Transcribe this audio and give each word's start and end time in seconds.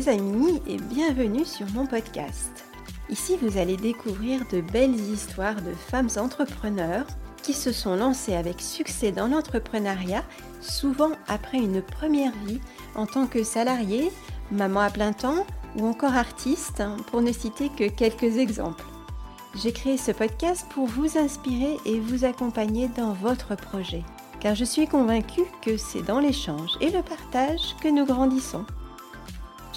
les 0.00 0.08
amis 0.08 0.62
et 0.66 0.78
bienvenue 0.78 1.44
sur 1.44 1.66
mon 1.74 1.84
podcast. 1.84 2.64
Ici, 3.10 3.36
vous 3.42 3.58
allez 3.58 3.76
découvrir 3.76 4.40
de 4.50 4.62
belles 4.62 4.98
histoires 4.98 5.60
de 5.60 5.74
femmes 5.74 6.08
entrepreneurs 6.16 7.06
qui 7.42 7.52
se 7.52 7.70
sont 7.70 7.96
lancées 7.96 8.34
avec 8.34 8.62
succès 8.62 9.12
dans 9.12 9.28
l'entrepreneuriat, 9.28 10.24
souvent 10.62 11.10
après 11.28 11.58
une 11.58 11.82
première 11.82 12.32
vie 12.46 12.60
en 12.94 13.04
tant 13.04 13.26
que 13.26 13.44
salariée, 13.44 14.10
maman 14.50 14.80
à 14.80 14.88
plein 14.88 15.12
temps 15.12 15.44
ou 15.76 15.86
encore 15.86 16.14
artiste, 16.14 16.82
pour 17.10 17.20
ne 17.20 17.32
citer 17.32 17.68
que 17.68 17.90
quelques 17.90 18.38
exemples. 18.38 18.84
J'ai 19.54 19.72
créé 19.72 19.98
ce 19.98 20.12
podcast 20.12 20.64
pour 20.70 20.86
vous 20.86 21.18
inspirer 21.18 21.76
et 21.84 22.00
vous 22.00 22.24
accompagner 22.24 22.88
dans 22.96 23.12
votre 23.12 23.54
projet, 23.54 24.04
car 24.40 24.54
je 24.54 24.64
suis 24.64 24.86
convaincue 24.86 25.44
que 25.60 25.76
c'est 25.76 26.02
dans 26.02 26.20
l'échange 26.20 26.78
et 26.80 26.88
le 26.88 27.02
partage 27.02 27.76
que 27.82 27.88
nous 27.88 28.06
grandissons. 28.06 28.64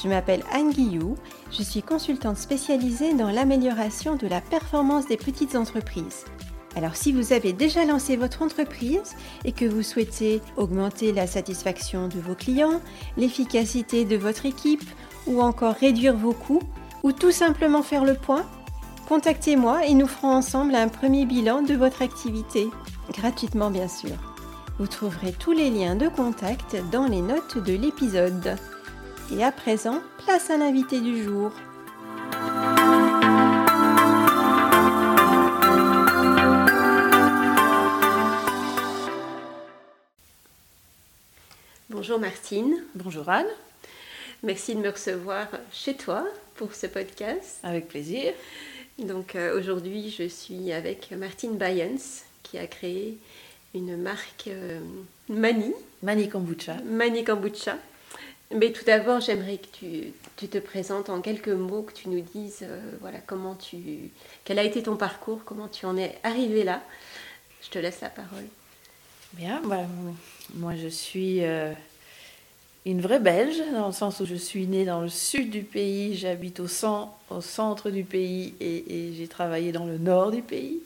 Je 0.02 0.08
m'appelle 0.08 0.44
Anne 0.52 0.72
Guillou, 0.72 1.16
je 1.52 1.62
suis 1.62 1.84
consultante 1.84 2.38
spécialisée 2.38 3.14
dans 3.14 3.30
l'amélioration 3.30 4.16
de 4.16 4.28
la 4.28 4.42
performance 4.42 5.08
des 5.08 5.18
petites 5.18 5.56
entreprises. 5.56 6.26
Alors 6.76 6.96
si 6.96 7.12
vous 7.12 7.34
avez 7.34 7.54
déjà 7.54 7.86
lancé 7.86 8.16
votre 8.16 8.42
entreprise 8.42 9.16
et 9.46 9.52
que 9.52 9.66
vous 9.66 9.84
souhaitez 9.84 10.42
augmenter 10.58 11.12
la 11.12 11.28
satisfaction 11.28 12.08
de 12.08 12.20
vos 12.20 12.34
clients, 12.34 12.82
l'efficacité 13.18 14.06
de 14.06 14.18
votre 14.18 14.48
équipe 14.48 14.90
ou 15.28 15.42
encore 15.42 15.76
réduire 15.76 16.16
vos 16.16 16.34
coûts 16.34 16.64
ou 17.04 17.12
tout 17.12 17.32
simplement 17.32 17.84
faire 17.84 18.06
le 18.06 18.16
point, 18.16 18.46
contactez-moi 19.08 19.86
et 19.86 19.94
nous 19.94 20.08
ferons 20.08 20.32
ensemble 20.32 20.74
un 20.74 20.88
premier 20.88 21.26
bilan 21.26 21.62
de 21.62 21.76
votre 21.76 22.02
activité, 22.02 22.68
gratuitement 23.12 23.70
bien 23.70 23.88
sûr. 23.88 24.16
Vous 24.80 24.88
trouverez 24.88 25.34
tous 25.34 25.52
les 25.52 25.70
liens 25.70 25.96
de 25.96 26.08
contact 26.08 26.76
dans 26.92 27.06
les 27.06 27.22
notes 27.22 27.60
de 27.60 27.74
l'épisode. 27.74 28.58
Et 29.32 29.44
à 29.44 29.52
présent, 29.52 30.02
place 30.26 30.50
à 30.50 30.58
l'invité 30.58 31.00
du 31.02 31.24
jour. 31.24 31.52
Bonjour 41.90 42.20
Martine. 42.20 42.84
Bonjour 42.96 43.30
Anne. 43.30 43.48
Merci 44.44 44.76
de 44.76 44.82
me 44.82 44.90
recevoir 44.90 45.48
chez 45.72 45.96
toi 45.96 46.26
pour 46.56 46.76
ce 46.76 46.88
podcast. 46.88 47.60
Avec 47.64 47.88
plaisir. 47.88 48.34
Donc 49.00 49.36
euh, 49.36 49.58
aujourd'hui, 49.58 50.10
je 50.16 50.28
suis 50.28 50.72
avec 50.72 51.12
Martine 51.12 51.58
Bayens 51.58 52.24
qui 52.44 52.58
a 52.58 52.68
créé 52.68 53.18
une 53.74 53.98
marque 53.98 54.48
euh, 54.48 54.80
Mani. 55.30 55.74
Mani 56.04 56.30
Kombucha. 56.30 56.76
Mani 56.86 57.24
Kombucha. 57.24 57.78
Mais 58.56 58.72
tout 58.72 58.84
d'abord, 58.86 59.20
j'aimerais 59.20 59.58
que 59.58 59.68
tu, 60.38 60.48
te 60.48 60.58
présentes 60.58 61.10
en 61.10 61.22
quelques 61.22 61.48
mots, 61.48 61.84
que 61.84 61.94
tu 61.94 62.10
nous 62.10 62.22
dises 62.22 62.60
euh, 62.64 62.80
voilà 63.00 63.20
comment 63.26 63.56
tu, 63.56 64.12
quel 64.44 64.60
a 64.60 64.64
été 64.64 64.84
ton 64.84 64.98
parcours, 64.98 65.42
comment 65.46 65.68
tu 65.68 65.86
en 65.86 65.98
es 65.98 66.18
arrivé 66.24 66.64
là. 66.64 66.82
Je 67.62 67.70
te 67.70 67.80
laisse 67.80 68.02
la 68.02 68.10
parole. 68.10 68.46
Bien, 69.34 69.62
bah, 69.64 69.86
moi 70.56 70.74
je 70.76 70.90
suis 70.90 71.44
euh, 71.44 71.72
une 72.86 73.00
vraie 73.00 73.20
Belge, 73.20 73.62
dans 73.72 73.88
le 73.88 73.94
sens 73.94 74.20
où 74.20 74.26
je 74.26 74.36
suis 74.36 74.68
née 74.68 74.84
dans 74.84 75.02
le 75.02 75.10
sud 75.10 75.50
du 75.50 75.64
pays, 75.64 76.16
j'habite 76.16 76.60
au, 76.60 76.68
centre 76.68 77.90
du 77.90 78.04
pays 78.04 78.54
et 78.60 79.14
j'ai 79.18 79.28
travaillé 79.28 79.72
dans 79.72 79.86
le 79.86 79.98
nord 79.98 80.32
du 80.32 80.42
pays. 80.42 80.82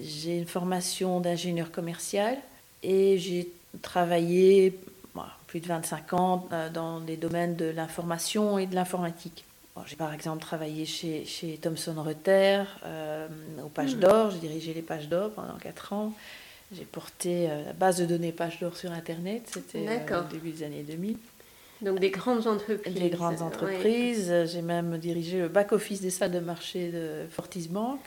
J'ai 0.00 0.38
une 0.38 0.46
formation 0.46 1.20
d'ingénieur 1.20 1.70
commercial 1.70 2.38
et 2.82 3.18
j'ai 3.18 3.48
travaillé 3.82 4.78
plus 5.52 5.60
de 5.60 5.66
25 5.66 6.14
ans 6.14 6.48
euh, 6.50 6.70
dans 6.70 6.98
les 7.00 7.18
domaines 7.18 7.56
de 7.56 7.66
l'information 7.66 8.58
et 8.58 8.64
de 8.64 8.74
l'informatique. 8.74 9.44
Bon, 9.76 9.82
j'ai 9.86 9.96
par 9.96 10.14
exemple 10.14 10.40
travaillé 10.40 10.86
chez, 10.86 11.26
chez 11.26 11.58
Thomson 11.58 11.94
Reuters 12.02 12.66
euh, 12.86 13.28
aux 13.62 13.68
pages 13.68 13.94
mmh. 13.94 14.00
d'or, 14.00 14.30
j'ai 14.30 14.38
dirigé 14.38 14.72
les 14.72 14.80
pages 14.80 15.10
d'or 15.10 15.30
pendant 15.32 15.58
4 15.60 15.92
ans. 15.92 16.14
J'ai 16.74 16.86
porté 16.86 17.50
euh, 17.50 17.66
la 17.66 17.74
base 17.74 17.98
de 17.98 18.06
données 18.06 18.32
pages 18.32 18.60
d'or 18.60 18.78
sur 18.78 18.92
Internet, 18.92 19.42
c'était 19.52 19.86
euh, 19.86 20.20
au 20.22 20.32
début 20.32 20.52
des 20.52 20.62
années 20.62 20.84
2000. 20.88 21.18
Donc 21.82 21.98
des 21.98 22.08
grandes 22.08 22.46
entreprises. 22.46 22.94
Des 22.94 23.10
grandes 23.10 23.42
entreprises. 23.42 24.30
Ouais. 24.30 24.46
J'ai 24.46 24.62
même 24.62 24.96
dirigé 24.96 25.38
le 25.38 25.48
back-office 25.48 26.00
des 26.00 26.08
salles 26.08 26.30
de 26.30 26.40
marché 26.40 26.88
de 26.88 27.26
Fortis 27.30 27.68
Bank. 27.68 28.00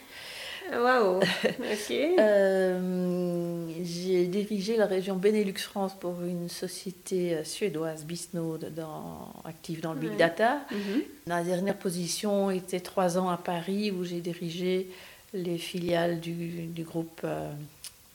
Waouh 0.72 1.20
Ok. 1.74 1.92
euh, 1.92 3.68
j'ai 3.84 4.26
dirigé 4.28 4.78
la 4.78 4.86
région 4.86 5.16
Benelux-France 5.16 5.94
pour 6.00 6.22
une 6.24 6.50
société 6.50 7.44
suédoise, 7.44 8.04
Bisnode, 8.06 8.74
dans, 8.76 9.34
active 9.46 9.82
dans 9.82 9.94
le 9.94 10.00
Big 10.00 10.12
ouais. 10.12 10.18
Data. 10.18 10.62
Mm 10.72 10.76
-hmm. 10.76 11.02
La 11.28 11.44
dernière 11.44 11.78
position 11.78 12.50
était 12.52 12.80
trois 12.82 13.18
ans 13.18 13.30
à 13.30 13.38
Paris 13.38 13.92
où 13.92 14.04
j'ai 14.04 14.22
dirigé 14.22 14.88
les 15.34 15.58
filiales 15.58 16.20
du, 16.20 16.68
du 16.68 16.84
groupe 16.84 17.22
euh, 17.24 17.52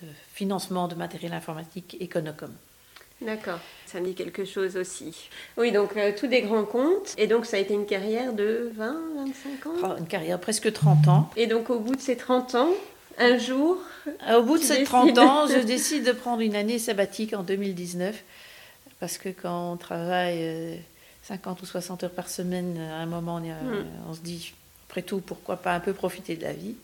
de 0.01 0.07
financement 0.33 0.89
de 0.89 0.95
matériel 0.95 1.33
informatique 1.33 1.97
Econocom. 2.01 2.51
D'accord, 3.23 3.59
ça 3.87 4.01
me 4.01 4.07
dit 4.07 4.15
quelque 4.15 4.47
chose 4.47 4.77
aussi. 4.77 5.29
Oui, 5.59 5.73
donc 5.73 5.97
euh, 5.97 6.13
tous 6.19 6.27
des 6.27 6.41
grands 6.41 6.65
comptes. 6.65 7.15
Et 7.19 7.27
donc 7.27 7.45
ça 7.45 7.59
a 7.59 7.61
été 7.61 7.75
une 7.75 7.85
carrière 7.85 8.33
de 8.33 8.71
20, 8.75 8.97
25 9.17 9.67
ans 9.67 9.71
oh, 9.83 9.99
Une 9.99 10.07
carrière 10.07 10.41
presque 10.41 10.73
30 10.73 11.09
ans. 11.09 11.31
Et 11.37 11.47
donc 11.47 11.69
au 11.69 11.81
bout 11.81 11.97
de 11.97 12.01
ces 12.01 12.17
30 12.17 12.55
ans, 12.55 12.71
un 13.19 13.37
jour 13.37 13.77
Au 14.35 14.43
bout 14.43 14.57
de 14.57 14.63
ces 14.63 14.85
30 14.85 15.19
ans, 15.19 15.47
je 15.49 15.59
décide 15.59 16.05
de 16.05 16.13
prendre 16.13 16.41
une 16.41 16.57
année 16.57 16.79
sabbatique 16.79 17.35
en 17.35 17.43
2019. 17.43 18.23
Parce 19.01 19.19
que 19.19 19.29
quand 19.29 19.73
on 19.73 19.77
travaille 19.77 20.39
euh, 20.41 20.77
50 21.25 21.61
ou 21.63 21.67
60 21.67 22.05
heures 22.05 22.11
par 22.11 22.29
semaine, 22.29 22.79
à 22.79 22.97
un 22.97 23.07
moment, 23.07 23.37
on, 23.37 23.45
est, 23.45 23.51
euh, 23.51 23.83
hmm. 23.83 23.87
on 24.09 24.15
se 24.15 24.21
dit, 24.21 24.55
après 24.89 25.03
tout, 25.03 25.21
pourquoi 25.21 25.57
pas 25.57 25.75
un 25.75 25.81
peu 25.81 25.93
profiter 25.93 26.37
de 26.37 26.43
la 26.43 26.53
vie 26.53 26.77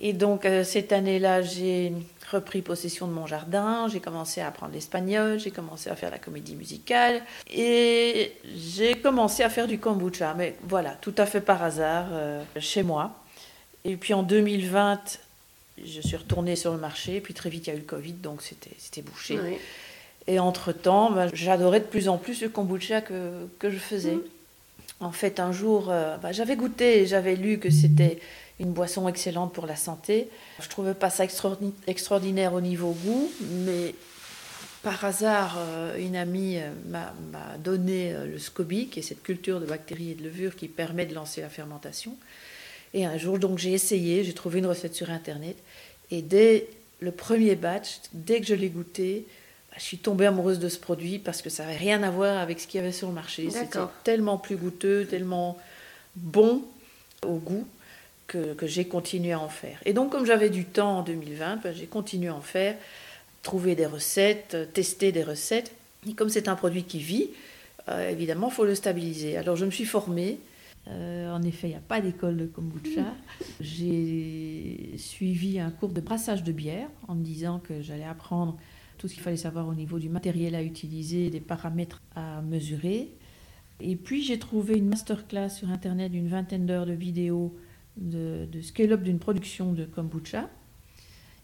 et 0.00 0.12
donc, 0.12 0.44
euh, 0.44 0.62
cette 0.62 0.92
année-là, 0.92 1.42
j'ai 1.42 1.92
repris 2.30 2.62
possession 2.62 3.08
de 3.08 3.12
mon 3.12 3.26
jardin, 3.26 3.88
j'ai 3.88 4.00
commencé 4.00 4.40
à 4.40 4.48
apprendre 4.48 4.72
l'espagnol, 4.72 5.40
j'ai 5.40 5.50
commencé 5.50 5.90
à 5.90 5.96
faire 5.96 6.10
la 6.10 6.18
comédie 6.18 6.54
musicale 6.54 7.22
et 7.50 8.32
j'ai 8.54 8.94
commencé 8.94 9.42
à 9.42 9.50
faire 9.50 9.66
du 9.66 9.78
kombucha. 9.78 10.34
Mais 10.34 10.54
voilà, 10.62 10.90
tout 11.00 11.14
à 11.18 11.26
fait 11.26 11.40
par 11.40 11.62
hasard, 11.62 12.06
euh, 12.12 12.42
chez 12.60 12.82
moi. 12.82 13.22
Et 13.84 13.96
puis 13.96 14.14
en 14.14 14.22
2020, 14.22 15.18
je 15.84 16.00
suis 16.00 16.16
retournée 16.16 16.54
sur 16.54 16.72
le 16.72 16.78
marché, 16.78 17.16
et 17.16 17.20
puis 17.20 17.34
très 17.34 17.50
vite, 17.50 17.66
il 17.66 17.70
y 17.70 17.72
a 17.72 17.76
eu 17.76 17.80
le 17.80 17.84
Covid, 17.84 18.12
donc 18.12 18.42
c'était 18.42 19.02
bouché. 19.02 19.38
Oui. 19.40 19.56
Et 20.26 20.38
entre-temps, 20.38 21.10
ben, 21.10 21.30
j'adorais 21.32 21.80
de 21.80 21.86
plus 21.86 22.08
en 22.08 22.18
plus 22.18 22.42
le 22.42 22.50
kombucha 22.50 23.00
que, 23.00 23.46
que 23.58 23.70
je 23.70 23.78
faisais. 23.78 24.16
Mmh. 24.16 24.22
En 25.00 25.12
fait, 25.12 25.40
un 25.40 25.52
jour, 25.52 25.88
euh, 25.90 26.16
ben, 26.18 26.32
j'avais 26.32 26.56
goûté, 26.56 27.06
j'avais 27.06 27.34
lu 27.34 27.58
que 27.58 27.70
c'était 27.70 28.18
une 28.60 28.72
boisson 28.72 29.08
excellente 29.08 29.52
pour 29.52 29.66
la 29.66 29.76
santé. 29.76 30.28
Je 30.58 30.64
ne 30.64 30.70
trouvais 30.70 30.94
pas 30.94 31.10
ça 31.10 31.24
extraordinaire 31.86 32.54
au 32.54 32.60
niveau 32.60 32.92
goût, 32.92 33.30
mais 33.64 33.94
par 34.82 35.04
hasard, 35.04 35.56
euh, 35.58 35.98
une 35.98 36.16
amie 36.16 36.58
euh, 36.58 36.70
m'a 36.88 37.12
donné 37.58 38.12
euh, 38.12 38.26
le 38.26 38.38
SCOBY, 38.38 38.88
qui 38.88 39.00
est 39.00 39.02
cette 39.02 39.22
culture 39.22 39.60
de 39.60 39.66
bactéries 39.66 40.12
et 40.12 40.14
de 40.14 40.24
levures 40.24 40.56
qui 40.56 40.68
permet 40.68 41.06
de 41.06 41.14
lancer 41.14 41.40
la 41.40 41.48
fermentation. 41.48 42.16
Et 42.94 43.04
un 43.04 43.18
jour, 43.18 43.38
donc, 43.38 43.58
j'ai 43.58 43.72
essayé, 43.72 44.24
j'ai 44.24 44.32
trouvé 44.32 44.60
une 44.60 44.66
recette 44.66 44.94
sur 44.94 45.10
Internet. 45.10 45.56
Et 46.10 46.22
dès 46.22 46.68
le 47.00 47.10
premier 47.10 47.54
batch, 47.54 47.98
dès 48.12 48.40
que 48.40 48.46
je 48.46 48.54
l'ai 48.54 48.68
goûté, 48.68 49.26
bah, 49.70 49.76
je 49.78 49.82
suis 49.82 49.98
tombée 49.98 50.26
amoureuse 50.26 50.58
de 50.58 50.68
ce 50.68 50.78
produit 50.78 51.18
parce 51.18 51.42
que 51.42 51.50
ça 51.50 51.64
n'avait 51.64 51.76
rien 51.76 52.02
à 52.02 52.10
voir 52.10 52.38
avec 52.38 52.60
ce 52.60 52.66
qu'il 52.66 52.80
y 52.80 52.82
avait 52.82 52.92
sur 52.92 53.08
le 53.08 53.14
marché. 53.14 53.50
C'était 53.50 53.78
tellement 54.04 54.38
plus 54.38 54.56
goûteux, 54.56 55.06
tellement 55.06 55.58
bon 56.16 56.62
au 57.26 57.34
goût 57.36 57.66
que, 58.28 58.54
j'ai 58.62 58.86
continué 58.86 59.32
à 59.32 59.40
en 59.40 59.48
faire. 59.48 59.80
Et 59.84 59.92
donc, 59.92 60.12
comme 60.12 60.24
j'avais 60.24 60.50
du 60.50 60.64
temps 60.64 60.98
en 60.98 61.02
2020, 61.02 61.62
ben, 61.62 61.74
j'ai 61.74 61.86
continué 61.86 62.28
à 62.28 62.34
en 62.34 62.40
faire, 62.40 62.76
trouver 63.42 63.74
des 63.74 63.86
recettes, 63.86 64.56
tester 64.72 65.10
des 65.10 65.24
recettes. 65.24 65.72
Et 66.08 66.14
comme 66.14 66.28
c'est 66.28 66.46
un 66.46 66.54
produit 66.54 66.84
qui 66.84 67.00
vit, 67.00 67.30
euh, 67.88 68.10
évidemment, 68.10 68.48
il 68.48 68.54
faut 68.54 68.64
le 68.64 68.74
stabiliser. 68.74 69.36
Alors, 69.36 69.56
je 69.56 69.64
me 69.64 69.70
suis 69.70 69.86
formée. 69.86 70.38
Euh, 70.88 71.30
en 71.32 71.42
effet, 71.42 71.68
il 71.68 71.70
n'y 71.70 71.76
a 71.76 71.80
pas 71.80 72.00
d'école 72.00 72.36
de 72.36 72.46
kombucha. 72.46 73.14
J'ai 73.60 74.94
suivi 74.96 75.58
un 75.58 75.70
cours 75.70 75.90
de 75.90 76.00
brassage 76.00 76.44
de 76.44 76.52
bière 76.52 76.88
en 77.08 77.14
me 77.14 77.24
disant 77.24 77.58
que 77.58 77.82
j'allais 77.82 78.04
apprendre 78.04 78.56
tout 78.98 79.08
ce 79.08 79.14
qu'il 79.14 79.22
fallait 79.22 79.36
savoir 79.36 79.68
au 79.68 79.74
niveau 79.74 79.98
du 79.98 80.08
matériel 80.08 80.54
à 80.54 80.62
utiliser, 80.62 81.30
des 81.30 81.40
paramètres 81.40 82.02
à 82.14 82.42
mesurer. 82.42 83.10
Et 83.80 83.96
puis 83.96 84.22
j'ai 84.24 84.38
trouvé 84.38 84.76
une 84.76 84.88
masterclass 84.88 85.50
sur 85.50 85.70
Internet 85.70 86.10
d'une 86.10 86.28
vingtaine 86.28 86.66
d'heures 86.66 86.86
de 86.86 86.92
vidéos 86.92 87.54
de, 87.98 88.46
de 88.50 88.60
scale-up 88.60 89.02
d'une 89.02 89.18
production 89.18 89.72
de 89.72 89.84
kombucha. 89.84 90.48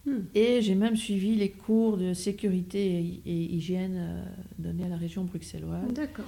Hmm. 0.05 0.19
Et 0.35 0.61
j'ai 0.61 0.75
même 0.75 0.95
suivi 0.95 1.35
les 1.35 1.49
cours 1.49 1.97
de 1.97 2.13
sécurité 2.13 2.81
et, 2.99 3.21
et 3.25 3.55
hygiène 3.55 3.97
euh, 3.97 4.25
donnés 4.59 4.85
à 4.85 4.89
la 4.89 4.97
région 4.97 5.23
bruxelloise. 5.23 5.91
D'accord. 5.93 6.25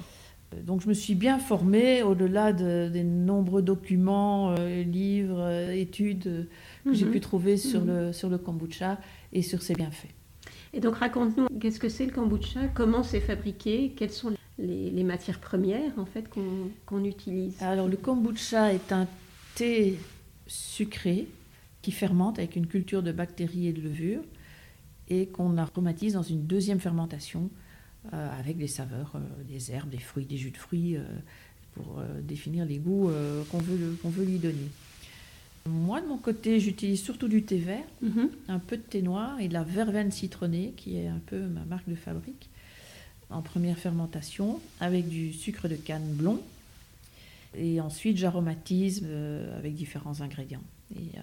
Euh, 0.53 0.62
donc 0.62 0.81
je 0.81 0.88
me 0.88 0.94
suis 0.94 1.15
bien 1.15 1.39
formée 1.39 2.03
au-delà 2.03 2.53
de, 2.53 2.89
des 2.89 3.03
nombreux 3.03 3.62
documents, 3.62 4.56
euh, 4.57 4.83
livres, 4.83 5.39
euh, 5.39 5.71
études 5.71 6.24
que 6.24 6.89
mm 6.89 6.91
-hmm. 6.91 6.95
j'ai 6.95 7.06
pu 7.06 7.19
trouver 7.19 7.57
sur, 7.57 7.81
mm 7.81 7.89
-hmm. 7.89 8.06
le, 8.07 8.13
sur 8.13 8.30
le 8.30 8.38
kombucha 8.38 9.00
et 9.33 9.41
sur 9.41 9.62
ses 9.62 9.75
bienfaits. 9.75 10.13
Et 10.73 10.80
donc 10.80 10.95
raconte-nous, 10.95 11.47
qu'est-ce 11.59 11.80
que 11.80 11.89
c'est 11.89 12.06
le 12.06 12.12
kombucha? 12.12 12.62
Comment 12.80 13.03
c'est 13.03 13.21
fabriqué? 13.31 13.94
Quels 13.97 14.12
sont 14.21 14.31
les, 14.59 15.03
matières 15.03 15.39
premières 15.39 15.94
en 15.97 16.06
fait 16.06 16.25
qu'on 16.85 17.03
utilise? 17.03 17.56
Alors 17.62 17.88
le 17.88 17.97
kombucha 17.97 18.73
est 18.73 18.91
un 18.91 19.07
thé 19.56 19.97
sucré 20.47 21.27
qui 21.81 21.91
fermente 21.91 22.39
avec 22.39 22.55
une 22.55 22.67
culture 22.67 23.03
de 23.03 23.11
bactéries 23.11 23.67
et 23.67 23.73
de 23.73 23.81
levures 23.81 24.23
et 25.09 25.27
qu'on 25.27 25.57
aromatise 25.57 26.13
dans 26.13 26.23
une 26.23 26.45
deuxième 26.45 26.79
fermentation 26.79 27.49
euh, 28.13 28.39
avec 28.39 28.57
des 28.57 28.67
saveurs, 28.67 29.13
euh, 29.15 29.44
des 29.47 29.71
herbes, 29.71 29.89
des 29.89 29.99
fruits, 29.99 30.25
des 30.25 30.38
jus 30.38 30.51
de 30.51 30.57
fruits 30.57 30.97
pour 31.73 32.01
définir 32.23 32.65
les 32.65 32.79
goûts 32.79 33.11
qu'on 33.51 33.59
veut, 33.59 33.95
qu'on 34.01 34.09
veut 34.09 34.25
lui 34.25 34.39
donner. 34.39 34.67
Moi, 35.67 36.01
de 36.01 36.07
mon 36.07 36.17
côté, 36.17 36.59
j'utilise 36.59 37.01
surtout 37.01 37.27
du 37.27 37.44
thé 37.44 37.57
vert, 37.57 37.83
mhm. 38.01 38.29
un 38.47 38.59
peu 38.59 38.77
de 38.77 38.81
thé 38.81 39.01
noir 39.01 39.39
et 39.39 39.47
de 39.47 39.53
la 39.53 39.63
verveine 39.63 40.11
citronnée, 40.11 40.73
qui 40.77 40.97
est 40.97 41.07
un 41.07 41.21
peu 41.25 41.39
ma 41.39 41.65
marque 41.65 41.89
de 41.89 41.95
fabrique, 41.95 42.49
en 43.29 43.41
première 43.41 43.77
fermentation, 43.77 44.59
avec 44.79 45.07
du 45.09 45.33
sucre 45.33 45.67
de 45.67 45.75
canne 45.75 46.13
blond. 46.13 46.39
Et 47.55 47.81
ensuite, 47.81 48.17
j'aromatise 48.17 49.03
euh, 49.05 49.57
avec 49.57 49.73
différents 49.73 50.21
ingrédients. 50.21 50.63
Et 50.95 51.17
euh, 51.17 51.21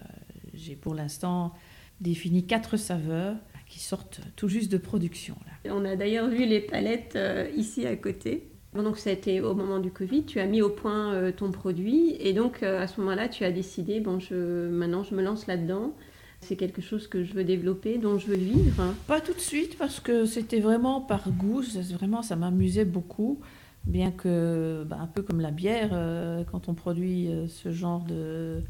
j'ai 0.55 0.77
pour 0.77 0.95
l'instant 0.95 1.53
défini 2.01 2.47
quatre 2.47 2.77
saveurs 2.77 3.37
qui 3.69 3.81
sortent 3.81 4.21
tout 4.37 4.49
juste 4.49 4.71
de 4.71 4.79
production. 4.79 5.37
On 5.69 5.85
a 5.85 5.97
d'ailleurs 5.97 6.29
vu 6.29 6.45
les 6.45 6.61
palettes 6.61 7.17
euh, 7.17 7.49
ici 7.57 7.87
à 7.87 7.97
côté. 7.97 8.49
Donc 8.75 8.99
ça 8.99 9.11
a 9.11 9.13
été 9.13 9.41
au 9.41 9.55
moment 9.55 9.79
du 9.79 9.91
Covid, 9.91 10.25
tu 10.25 10.41
as 10.41 10.47
mis 10.47 10.61
au 10.61 10.69
point 10.69 11.13
euh, 11.13 11.31
ton 11.31 11.53
produit 11.53 12.17
et 12.19 12.33
donc 12.33 12.63
euh, 12.65 12.83
à 12.83 12.89
ce 12.89 13.01
moment-là 13.01 13.29
tu 13.29 13.45
as 13.45 13.53
décidé, 13.53 14.01
bon 14.01 14.19
je, 14.19 14.69
maintenant 14.69 15.05
je 15.05 15.15
me 15.15 15.23
lance 15.23 15.47
là-dedans, 15.47 15.95
c'est 16.41 16.57
quelque 16.57 16.83
chose 16.83 17.07
que 17.07 17.23
je 17.23 17.35
veux 17.35 17.45
développer, 17.45 17.99
dont 17.99 18.19
je 18.19 18.27
veux 18.27 18.37
vivre. 18.37 18.93
Pas 19.07 19.21
tout 19.21 19.33
de 19.33 19.41
suite 19.41 19.79
parce 19.79 20.01
que 20.01 20.27
c'était 20.27 20.59
vraiment 20.59 21.01
par 21.01 21.31
goût, 21.31 21.63
vraiment 21.93 22.23
ça 22.23 22.35
m'amusait 22.35 22.85
beaucoup, 22.85 23.39
bien 23.87 24.11
que 24.11 24.85
bah, 24.89 24.99
un 25.01 25.07
peu 25.07 25.23
comme 25.23 25.41
la 25.41 25.51
bière, 25.51 25.91
euh, 25.93 26.45
quand 26.45 26.69
on 26.69 26.75
produit 26.75 27.29
ce 27.49 27.71
genre 27.73 28.05
de, 28.05 28.63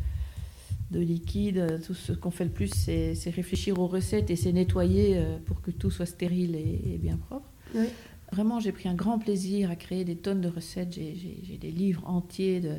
de 0.91 1.01
liquide, 1.01 1.81
tout 1.87 1.95
ce 1.95 2.13
qu'on 2.13 2.31
fait 2.31 2.45
le 2.45 2.51
plus 2.51 2.71
c'est 2.75 3.31
réfléchir 3.31 3.79
aux 3.79 3.87
recettes 3.87 4.31
et 4.31 4.37
c'est 4.37 4.53
nettoyer 4.53 5.21
pour 5.47 5.63
que 5.63 5.71
tout 5.71 5.91
soit 5.91 6.07
stérile 6.07 6.57
et, 6.57 6.99
bien 6.99 7.17
propre. 7.17 7.49
Oui. 7.75 7.87
Vraiment, 8.33 8.59
j'ai 8.59 8.73
pris 8.73 8.89
un 8.89 8.95
grand 8.95 9.19
plaisir 9.19 9.71
à 9.71 9.77
créer 9.77 10.05
des 10.05 10.17
tonnes 10.17 10.41
de 10.41 10.49
recettes. 10.49 10.95
J'ai 10.95 11.59
des 11.61 11.71
livres 11.71 12.03
entiers 12.07 12.61
de, 12.61 12.79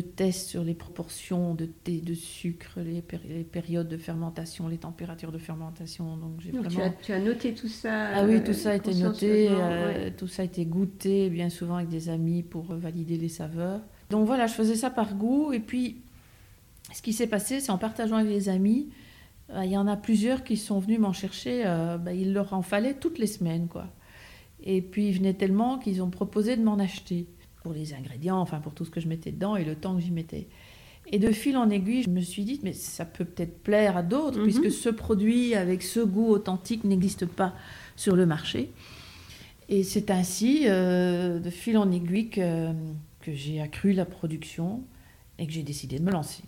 tests 0.00 0.48
sur 0.48 0.64
les 0.64 0.74
proportions 0.74 1.54
de 1.54 1.66
thé, 1.66 2.00
de 2.00 2.14
sucre, 2.14 2.80
les, 2.80 3.02
périodes 3.02 3.88
de 3.88 3.98
fermentation, 3.98 4.66
les 4.68 4.78
températures 4.78 5.32
de 5.32 5.38
fermentation. 5.38 6.16
Donc, 6.16 6.40
j'ai 6.40 6.50
vraiment... 6.50 6.94
tu, 7.02 7.12
as, 7.12 7.20
noté 7.20 7.52
tout 7.52 7.68
ça 7.68 8.08
Ah 8.14 8.24
oui, 8.24 8.42
tout 8.42 8.54
ça 8.54 8.70
a 8.70 8.74
été 8.76 8.94
noté, 8.94 9.48
euh, 9.50 10.10
tout 10.16 10.28
ça 10.28 10.42
a 10.42 10.44
été 10.46 10.64
goûté, 10.64 11.28
bien 11.28 11.50
souvent 11.50 11.76
avec 11.76 11.88
des 11.88 12.08
amis 12.08 12.42
pour 12.42 12.74
valider 12.74 13.18
les 13.18 13.28
saveurs. 13.28 13.80
Donc 14.08 14.26
voilà, 14.26 14.46
je 14.46 14.54
faisais 14.54 14.76
ça 14.76 14.88
par 14.88 15.14
goût. 15.14 15.52
Et 15.52 15.60
puis, 15.60 16.00
ce 16.94 17.02
qui 17.02 17.12
s'est 17.12 17.26
passé, 17.26 17.60
c'est 17.60 17.70
en 17.70 17.78
partageant 17.78 18.16
avec 18.16 18.30
les 18.30 18.48
amis, 18.48 18.88
euh, 19.50 19.64
il 19.64 19.70
y 19.70 19.76
en 19.76 19.86
a 19.86 19.96
plusieurs 19.96 20.42
qui 20.42 20.56
sont 20.56 20.78
venus 20.78 21.00
m'en 21.00 21.12
chercher. 21.12 21.64
Euh, 21.66 21.98
bah, 21.98 22.14
il 22.14 22.32
leur 22.32 22.54
en 22.54 22.62
fallait 22.62 22.94
toutes 22.94 23.18
les 23.18 23.26
semaines, 23.26 23.68
quoi. 23.68 23.88
Et 24.64 24.80
puis 24.80 25.08
il 25.08 25.12
venait 25.18 25.34
tellement 25.34 25.78
qu'ils 25.78 26.02
ont 26.02 26.10
proposé 26.10 26.56
de 26.56 26.62
m'en 26.62 26.78
acheter 26.78 27.26
pour 27.62 27.72
les 27.72 27.94
ingrédients, 27.94 28.38
enfin 28.38 28.58
pour 28.58 28.72
tout 28.72 28.84
ce 28.84 28.90
que 28.90 29.00
je 29.00 29.08
mettais 29.08 29.30
dedans 29.30 29.56
et 29.56 29.64
le 29.64 29.74
temps 29.74 29.94
que 29.94 30.02
j'y 30.02 30.10
mettais. 30.10 30.46
Et 31.10 31.18
de 31.18 31.32
fil 31.32 31.56
en 31.56 31.68
aiguille, 31.70 32.02
je 32.02 32.10
me 32.10 32.20
suis 32.20 32.44
dit, 32.44 32.60
mais 32.62 32.72
ça 32.72 33.04
peut 33.04 33.24
peut-être 33.24 33.62
plaire 33.62 33.96
à 33.96 34.02
d'autres, 34.02 34.38
mhm. 34.38 34.44
puisque 34.44 34.70
ce 34.70 34.88
produit 34.88 35.54
avec 35.54 35.82
ce 35.82 36.00
goût 36.00 36.28
authentique 36.28 36.84
n'existe 36.84 37.26
pas 37.26 37.54
sur 37.96 38.16
le 38.16 38.26
marché. 38.26 38.70
Et 39.68 39.82
c'est 39.84 40.10
ainsi, 40.10 40.64
euh, 40.66 41.38
de 41.38 41.50
fil 41.50 41.76
en 41.78 41.90
aiguille, 41.90 42.28
que, 42.28 42.70
que 43.20 43.32
j'ai 43.32 43.60
accru 43.60 43.92
la 43.92 44.04
production 44.04 44.82
et 45.38 45.46
que 45.46 45.52
j'ai 45.52 45.62
décidé 45.62 45.98
de 45.98 46.04
me 46.04 46.10
lancer. 46.10 46.42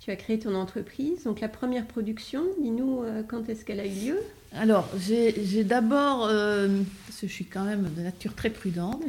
Tu 0.00 0.10
as 0.10 0.16
créé 0.16 0.38
ton 0.38 0.54
entreprise, 0.54 1.24
donc 1.24 1.40
la 1.40 1.48
première 1.48 1.86
production, 1.86 2.42
dis-nous 2.62 3.02
euh, 3.02 3.22
quand 3.26 3.48
est-ce 3.48 3.64
qu'elle 3.64 3.80
a 3.80 3.86
eu 3.86 4.06
lieu? 4.06 4.18
Alors, 4.54 4.88
j'ai 4.98 5.64
d'abord, 5.64 6.26
euh, 6.26 6.68
parce 7.06 7.20
que 7.20 7.26
je 7.26 7.32
suis 7.32 7.44
quand 7.44 7.64
même 7.64 7.90
de 7.94 8.02
nature 8.02 8.34
très 8.34 8.50
prudente, 8.50 9.02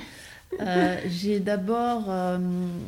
euh, 0.59 0.97
j'ai 1.07 1.39
d'abord 1.39 2.09
euh, 2.09 2.37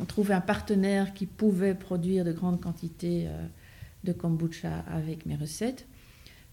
trouvé 0.08 0.34
un 0.34 0.40
partenaire 0.40 1.14
qui 1.14 1.26
pouvait 1.26 1.74
produire 1.74 2.24
de 2.24 2.32
grandes 2.32 2.60
quantités 2.60 3.28
de 4.04 4.12
kombucha 4.12 4.84
avec 4.88 5.26
mes 5.26 5.36
recettes. 5.36 5.86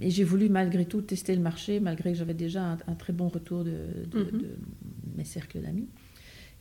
Et 0.02 0.12
j'ai 0.12 0.24
voulu 0.24 0.48
malgré 0.48 0.86
tout 0.86 1.02
tester 1.02 1.36
le 1.36 1.42
marché, 1.42 1.80
malgré 1.80 2.14
que 2.14 2.18
j'avais 2.18 2.34
déjà 2.34 2.78
un, 2.88 2.96
très 2.96 3.12
bon 3.12 3.28
retour 3.28 3.66
de, 3.66 3.74
mhm. 4.14 4.44
mes 5.18 5.26
cercles 5.26 5.60
d'amis. 5.60 5.88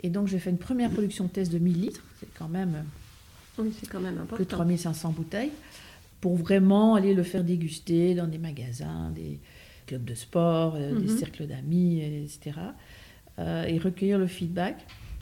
Et 0.00 0.10
donc 0.10 0.26
j'ai 0.26 0.38
fait 0.38 0.50
une 0.50 0.58
première 0.58 0.90
production 0.90 1.28
test 1.28 1.52
de 1.52 1.58
1000 1.58 1.80
litres, 1.80 2.04
c'est 2.18 2.28
quand 2.34 2.48
même, 2.48 2.84
oui, 3.58 3.72
quand 3.90 4.00
même 4.00 4.18
important. 4.18 4.36
que 4.36 4.42
3500 4.42 5.12
bouteilles 5.12 5.52
pour 6.20 6.36
vraiment 6.36 6.94
aller 6.94 7.14
le 7.14 7.22
faire 7.22 7.44
déguster 7.44 8.14
dans 8.14 8.26
des 8.26 8.38
magasins, 8.38 9.10
des 9.10 9.38
clubs 9.86 10.04
de 10.04 10.14
sport, 10.14 10.74
euh, 10.76 10.98
des 10.98 11.12
mhm. 11.12 11.18
cercles 11.18 11.46
d'amis, 11.46 12.00
etc. 12.00 12.58
Euh, 13.38 13.64
et 13.64 13.78
recueillir 13.78 14.18
le 14.18 14.26
feedback. 14.26 14.76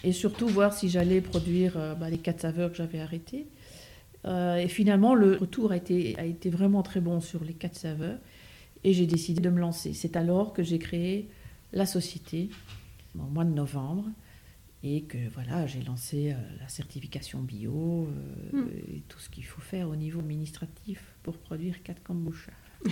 Et 0.05 0.13
surtout 0.13 0.49
voir 0.49 0.73
si 0.73 0.89
j'allais 0.89 1.21
produire 1.21 1.77
euh, 1.77 1.95
bah, 1.95 2.09
les 2.09 2.19
quatre 2.19 2.41
saveurs 2.41 2.71
que 2.71 2.77
j'avais 2.77 3.01
arrêtées. 3.01 3.47
et 4.25 4.69
finalement, 4.69 5.15
le 5.15 5.37
retour 5.37 5.71
a 5.71 5.77
été, 5.77 6.17
a 6.19 6.25
été 6.25 6.51
vraiment 6.51 6.83
très 6.83 7.01
bon 7.01 7.21
sur 7.21 7.45
les 7.45 7.53
quatre 7.53 7.77
saveurs. 7.77 8.19
Et 8.85 8.93
j'ai 8.93 9.07
décidé 9.07 9.41
de 9.41 9.51
me 9.51 9.61
lancer. 9.61 9.93
C'est 9.93 10.17
alors 10.17 10.53
que 10.53 10.63
j'ai 10.63 10.79
créé 10.79 11.29
la 11.73 11.87
société, 11.87 12.51
au 13.19 13.31
mois 13.31 13.45
de 13.45 13.51
novembre 13.51 14.05
et 14.83 15.03
que 15.03 15.19
voilà, 15.35 15.67
j'ai 15.67 15.83
lancé 15.83 16.33
euh, 16.33 16.37
la 16.61 16.69
certification 16.69 17.41
bio 17.41 18.09
euh, 18.09 18.57
hmm. 18.57 18.69
et 18.89 19.03
tout 19.09 19.19
ce 19.19 19.29
qu'il 19.29 19.45
faut 19.45 19.61
faire 19.61 19.89
au 19.89 19.97
niveau 19.97 20.21
administratif 20.21 21.15
pour 21.23 21.39
produire 21.39 21.83
4 21.83 22.03
kombucha. 22.03 22.53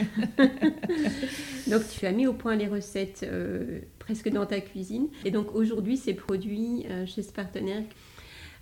donc 1.69 1.83
tu 1.89 2.07
as 2.07 2.13
mis 2.13 2.27
au 2.27 2.33
point 2.33 2.57
les 2.57 2.67
recettes 2.67 3.23
euh, 3.23 3.81
presque 4.05 4.29
dans 4.31 4.47
ta 4.47 4.61
cuisine 4.61 5.09
et 5.25 5.31
donc 5.31 5.55
aujourd'hui 5.55 5.97
c'est 5.97 6.15
produit 6.15 6.87
chez 7.07 7.23
ce 7.23 7.33
partenaire. 7.33 7.83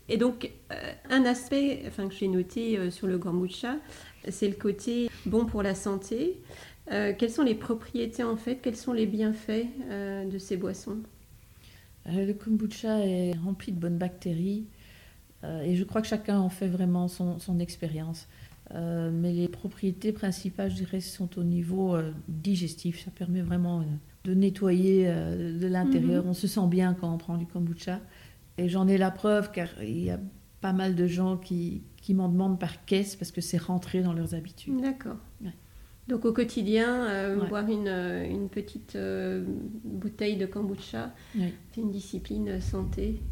Et 0.09 0.17
donc 0.17 0.51
un 1.11 1.25
aspect 1.25 1.83
enfin, 1.87 2.09
que 2.09 2.15
j'ai 2.15 2.29
noté 2.29 2.91
sur 2.91 3.07
le 3.07 3.19
kombucha, 3.19 3.77
c'est 4.29 4.49
le 4.49 4.55
côté 4.55 5.09
bon 5.27 5.45
pour 5.47 5.63
la 5.63 5.75
santé. 5.75 6.41
quelles 6.89 7.31
sont 7.31 7.43
les 7.43 7.55
propriétés 7.55 8.25
en 8.25 8.37
fait, 8.37 8.57
quels 8.63 8.77
sont 8.77 8.93
les 8.93 9.07
bienfaits 9.07 9.67
de 9.91 10.39
ces 10.39 10.57
boissons? 10.57 10.99
Euh, 12.09 12.27
le 12.27 12.35
kombucha 12.35 13.01
est 13.01 13.33
rempli 13.45 13.73
de 13.73 13.79
bonnes 13.79 13.99
bactéries 13.99 14.67
euh, 15.45 15.63
et 15.63 15.77
je 15.77 15.85
crois 15.85 16.03
que 16.03 16.09
chacun 16.09 16.39
en 16.39 16.49
fait 16.49 16.69
vraiment 16.69 17.09
son, 17.09 17.59
expérience. 17.61 18.29
Euh, 18.75 19.11
mais 19.13 19.33
les 19.33 19.49
propriétés 19.49 20.13
principales, 20.13 20.71
je 20.71 20.77
dirais, 20.77 21.01
sont 21.01 21.39
au 21.39 21.43
niveau 21.43 21.97
digestif. 22.29 23.05
Ça 23.05 23.11
permet 23.11 23.43
vraiment 23.43 23.85
de 24.25 24.35
nettoyer 24.35 25.07
de 25.07 25.67
l'intérieur. 25.67 26.25
Mhm. 26.25 26.31
On 26.31 26.35
se 26.35 26.47
sent 26.47 26.67
bien 26.69 26.95
quand 26.95 27.13
on 27.13 27.19
prend 27.19 27.37
du 27.37 27.47
kombucha. 27.47 28.01
Et 28.59 28.69
j'en 28.69 28.87
ai 28.87 28.99
la 28.99 29.11
preuve 29.11 29.51
car 29.51 29.69
il 29.83 30.05
y 30.05 30.11
a 30.11 30.21
pas 30.61 30.73
mal 30.73 30.95
de 30.95 31.07
gens 31.07 31.37
qui, 31.37 31.83
qui 31.97 32.15
m'en 32.15 32.29
demandent 32.29 32.61
par 32.61 32.85
caisse 32.85 33.17
parce 33.17 33.33
que 33.33 33.41
c'est 33.41 33.61
rentré 33.61 34.03
dans 34.03 34.13
leurs 34.13 34.35
habitudes. 34.35 34.81
D'accord. 34.81 35.17
Donc 36.09 36.25
au 36.25 36.33
quotidien, 36.33 37.07
euh, 37.07 37.47
boire 37.47 37.69
une, 37.69 37.87
euh, 37.87 38.29
une 38.29 38.49
petite 38.49 38.97
euh, 38.97 39.45
bouteille 39.85 40.37
de 40.37 40.47
kombucha, 40.47 41.15
c'est 41.35 41.81
une 41.81 41.93
discipline 41.93 42.61
santé 42.61 43.23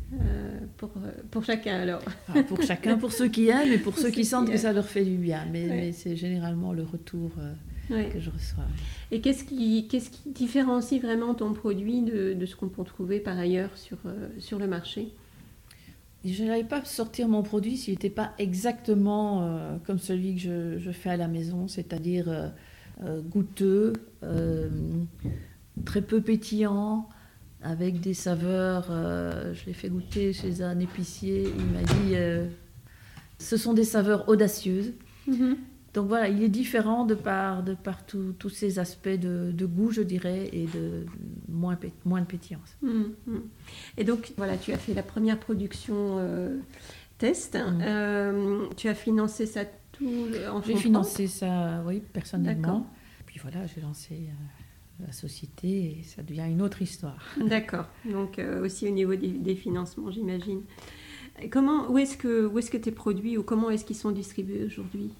pour, 0.76 0.90
pour 1.32 1.44
chacun 1.44 1.80
alors. 1.80 2.02
Ah, 2.28 2.42
pour 2.44 2.62
chacun, 2.62 2.96
pour 2.96 3.12
ceux 3.12 3.28
qui 3.28 3.48
aiment 3.48 3.72
et 3.72 3.78
pour, 3.78 3.98
ceux, 3.98 4.10
qui 4.10 4.24
sentent 4.24 4.50
que 4.50 4.56
ça 4.56 4.72
leur 4.72 4.86
fait 4.86 5.04
du 5.04 5.16
bien. 5.16 5.46
Mais, 5.52 5.66
mais 5.66 5.92
c'est 5.92 6.14
généralement 6.14 6.72
le 6.72 6.84
retour 6.84 7.32
que 7.90 8.20
je 8.20 8.30
reçois. 8.30 8.64
Et 9.10 9.20
qu'est-ce 9.20 9.44
qui, 9.44 9.86
qu'est-ce 9.88 10.10
qui 10.10 10.30
différencie 10.30 11.00
vraiment 11.00 11.34
ton 11.34 11.52
produit 11.52 12.02
de, 12.02 12.32
de 12.32 12.46
ce 12.46 12.56
qu'on 12.56 12.68
peut 12.68 12.84
trouver 12.84 13.20
par 13.20 13.38
ailleurs 13.38 13.76
sur, 13.76 13.98
sur 14.38 14.58
le 14.58 14.66
marché? 14.66 15.12
Je 16.24 16.44
n'allais 16.44 16.64
pas 16.64 16.84
sortir 16.84 17.28
mon 17.28 17.42
produit 17.42 17.78
s'il 17.78 17.94
n'était 17.94 18.10
pas 18.10 18.32
exactement 18.38 19.42
euh, 19.42 19.76
comme 19.86 19.98
celui 19.98 20.34
que 20.34 20.40
je, 20.40 20.78
je, 20.78 20.90
fais 20.90 21.10
à 21.10 21.16
la 21.16 21.28
maison, 21.28 21.66
c'est-à-dire 21.66 22.28
euh, 22.28 22.48
euh, 23.04 23.22
goûteux, 23.22 23.94
très 25.86 26.02
peu 26.02 26.20
pétillant, 26.20 27.08
avec 27.62 28.00
des 28.00 28.12
saveurs. 28.12 28.88
je 28.90 29.64
l'ai 29.66 29.72
fait 29.72 29.88
goûter 29.88 30.34
chez 30.34 30.62
un 30.62 30.78
épicier, 30.78 31.44
il 31.44 31.64
m'a 31.66 31.82
dit 31.82 32.14
ce 33.38 33.56
sont 33.56 33.72
des 33.72 33.84
saveurs 33.84 34.28
audacieuses. 34.28 34.92
Mm-hmm. 35.28 35.56
Donc 35.92 36.06
voilà, 36.06 36.28
il 36.28 36.42
est 36.42 36.48
différent 36.48 37.04
de 37.04 37.14
par, 37.14 37.64
de 37.64 37.74
par 37.74 38.04
tous 38.06 38.48
ces 38.48 38.78
aspects 38.78 39.08
de, 39.08 39.66
goût, 39.66 39.90
je 39.90 40.02
dirais, 40.02 40.48
et 40.52 40.66
de 40.66 41.06
moins, 41.48 41.78
moins 42.04 42.20
de 42.20 42.26
pétillance. 42.26 42.76
Mmh, 42.82 43.02
mmh. 43.26 43.38
Et 43.96 44.04
donc, 44.04 44.32
voilà, 44.36 44.56
tu 44.56 44.72
as 44.72 44.78
fait 44.78 44.94
la 44.94 45.02
première 45.02 45.38
production 45.38 46.18
euh, 46.18 46.58
test. 47.18 47.56
Mmh. 47.56 47.80
Euh, 47.82 48.66
tu 48.76 48.88
as 48.88 48.94
financé 48.94 49.46
ça 49.46 49.64
tout 49.90 50.28
en 50.48 50.62
J'ai 50.62 50.76
financé 50.76 51.26
ça, 51.26 51.82
oui, 51.84 52.00
personnellement. 52.12 52.86
Puis 53.26 53.40
voilà, 53.42 53.66
j'ai 53.66 53.80
lancé 53.80 54.14
euh, 54.14 55.06
la 55.06 55.12
société 55.12 55.98
et 55.98 56.02
ça 56.04 56.22
devient 56.22 56.46
une 56.48 56.62
autre 56.62 56.82
histoire. 56.82 57.18
D'accord. 57.48 57.86
Donc 58.08 58.40
aussi 58.62 58.86
au 58.86 58.92
niveau 58.92 59.16
des, 59.16 59.56
financements, 59.56 60.12
j'imagine. 60.12 60.62
Comment, 61.50 61.90
où 61.90 61.98
est-ce 61.98 62.16
que, 62.16 62.46
où 62.46 62.58
est-ce 62.60 62.70
que 62.70 62.76
tes 62.76 62.92
produits 62.92 63.36
ou 63.36 63.42
comment 63.42 63.70
est-ce 63.70 63.84
qu'ils 63.84 63.96
sont 63.96 64.12
distribués 64.12 64.64
aujourd'hui? 64.64 65.10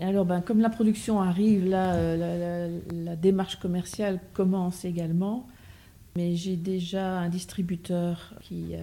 Alors, 0.00 0.24
ben, 0.24 0.40
comme 0.40 0.60
la 0.60 0.70
production 0.70 1.20
arrive, 1.20 1.68
là, 1.68 2.16
la, 2.16 3.16
démarche 3.16 3.56
commerciale 3.56 4.20
commence 4.32 4.84
également. 4.84 5.46
Mais 6.16 6.36
j'ai 6.36 6.56
déjà 6.56 7.18
un 7.18 7.28
distributeur 7.28 8.34
qui 8.40 8.74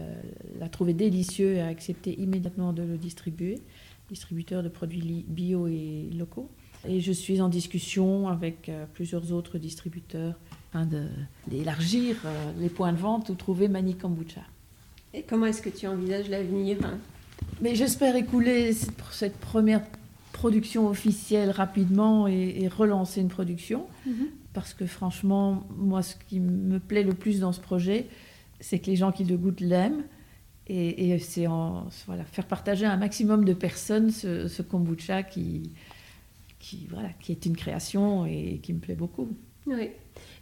l'a 0.60 0.70
trouvé 0.70 0.94
délicieux 0.94 1.56
et 1.56 1.62
a 1.62 1.68
accepté 1.68 2.20
immédiatement 2.20 2.74
de 2.74 2.84
le 2.84 2.98
distribuer, 2.98 3.62
distributeur 4.10 4.64
de 4.64 4.70
produits 4.70 5.26
bio 5.28 5.68
et 5.68 6.10
locaux. 6.18 6.50
Et 6.88 7.00
je 7.00 7.12
suis 7.12 7.42
en 7.42 7.50
discussion 7.50 8.28
avec 8.28 8.68
euh, 8.70 8.86
plusieurs 8.94 9.32
autres 9.32 9.60
distributeurs 9.60 10.34
afin 10.74 10.88
d'élargir 11.48 12.16
euh, 12.26 12.52
les 12.60 12.70
points 12.70 12.94
de 12.94 12.98
vente 12.98 13.30
où 13.30 13.36
trouver 13.36 13.68
Mani 13.68 13.96
Kombucha. 13.96 14.42
Et 15.14 15.24
comment 15.24 15.46
est-ce 15.46 15.62
que 15.62 15.70
tu 15.70 15.86
envisages 15.86 16.30
l'avenir 16.30 16.78
Mais 17.62 17.76
j'espère 17.76 18.16
écouler 18.16 18.74
cette 19.12 19.38
première 19.38 19.84
production 20.42 20.88
officielle 20.88 21.52
rapidement 21.52 22.28
et, 22.28 22.68
relancer 22.68 23.22
une 23.22 23.28
production. 23.28 23.86
Mhm. 24.08 24.28
Parce 24.54 24.74
que 24.74 24.88
franchement, 24.88 25.68
moi, 25.78 26.02
ce 26.02 26.16
qui 26.28 26.40
me 26.40 26.80
plaît 26.80 27.04
le 27.04 27.14
plus 27.14 27.40
dans 27.40 27.52
ce 27.52 27.62
projet, 27.62 28.08
c'est 28.60 28.80
que 28.80 28.88
les 28.88 28.96
gens 28.96 29.12
qui 29.12 29.24
le 29.24 29.38
goûtent 29.38 29.62
l'aiment. 29.62 30.04
Et, 30.66 31.20
c'est 31.20 31.46
voilà, 32.08 32.24
faire 32.24 32.48
partager 32.48 32.86
un 32.88 32.98
maximum 32.98 33.46
de 33.46 33.54
personnes 33.54 34.10
ce, 34.10 34.62
kombucha 34.64 35.22
qui, 35.22 35.74
qui, 36.60 36.88
voilà, 36.90 37.10
qui 37.20 37.32
est 37.34 37.46
une 37.46 37.56
création 37.56 38.26
et 38.26 38.60
qui 38.64 38.74
me 38.74 38.80
plaît 38.80 38.96
beaucoup. 38.96 39.30
Oui. 39.68 39.90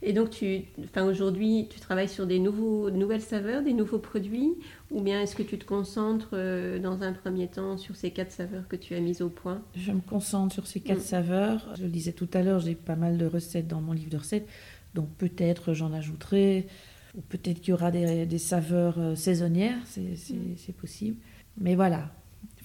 Et 0.02 0.14
donc, 0.14 0.30
tu, 0.30 0.62
enfin, 0.84 1.04
aujourd'hui, 1.04 1.68
tu 1.70 1.80
travailles 1.80 2.08
sur 2.08 2.26
des 2.26 2.40
nouveaux, 2.40 2.90
nouvelles 2.90 3.22
saveurs, 3.22 3.62
des 3.62 3.74
nouveaux 3.74 4.00
produits, 4.00 4.54
ou 4.92 5.02
bien 5.02 5.22
est-ce 5.22 5.36
que 5.36 5.44
tu 5.44 5.58
te 5.58 5.66
concentres 5.66 6.30
euh, 6.34 6.80
dans 6.80 7.02
un 7.04 7.12
premier 7.12 7.48
temps 7.48 7.78
sur 7.78 7.96
ces 7.96 8.12
quatre 8.12 8.32
saveurs 8.32 8.68
que 8.68 8.78
tu 8.78 8.96
as 8.96 9.02
mises 9.02 9.22
au 9.22 9.30
point? 9.30 9.62
Je 9.76 9.92
me 9.92 10.00
concentre 10.00 10.54
sur 10.54 10.68
ces 10.68 10.80
quatre 10.80 11.00
mm. 11.00 11.02
saveurs. 11.02 11.76
Je 11.78 11.84
le 11.84 11.90
disais 11.90 12.14
tout 12.14 12.30
à 12.34 12.42
l'heure, 12.42 12.60
j'ai 12.60 12.76
pas 12.76 12.96
mal 12.96 13.18
de 13.18 13.26
recettes 13.26 13.68
dans 13.68 13.82
mon 13.82 13.92
livre 13.92 14.10
de 14.10 14.18
recettes, 14.18 14.48
donc 14.96 15.10
peut-être 15.18 15.74
j'en 15.74 15.92
ajouterai, 15.92 16.68
ou 17.18 17.22
peut-être 17.22 17.60
qu'il 17.60 17.72
y 17.72 17.74
aura 17.74 17.92
des, 17.92 18.38
saveurs 18.38 19.00
euh, 19.00 19.16
saisonnières, 19.16 19.80
mm. 19.98 20.56
c'est 20.56 20.76
possible. 20.76 21.18
Mais 21.58 21.76
voilà, 21.76 22.10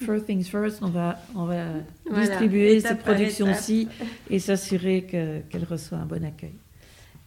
First 0.00 0.26
things 0.26 0.44
first, 0.44 0.82
on 0.82 0.88
va, 0.88 1.18
on 1.34 1.44
va 1.44 1.66
distribuer 2.14 2.80
cette 2.80 3.00
production-ci 3.00 3.88
et 4.30 4.38
s'assurer 4.38 5.02
qu'elle 5.04 5.64
reçoit 5.64 5.98
un 5.98 6.06
bon 6.06 6.24
accueil. 6.24 6.54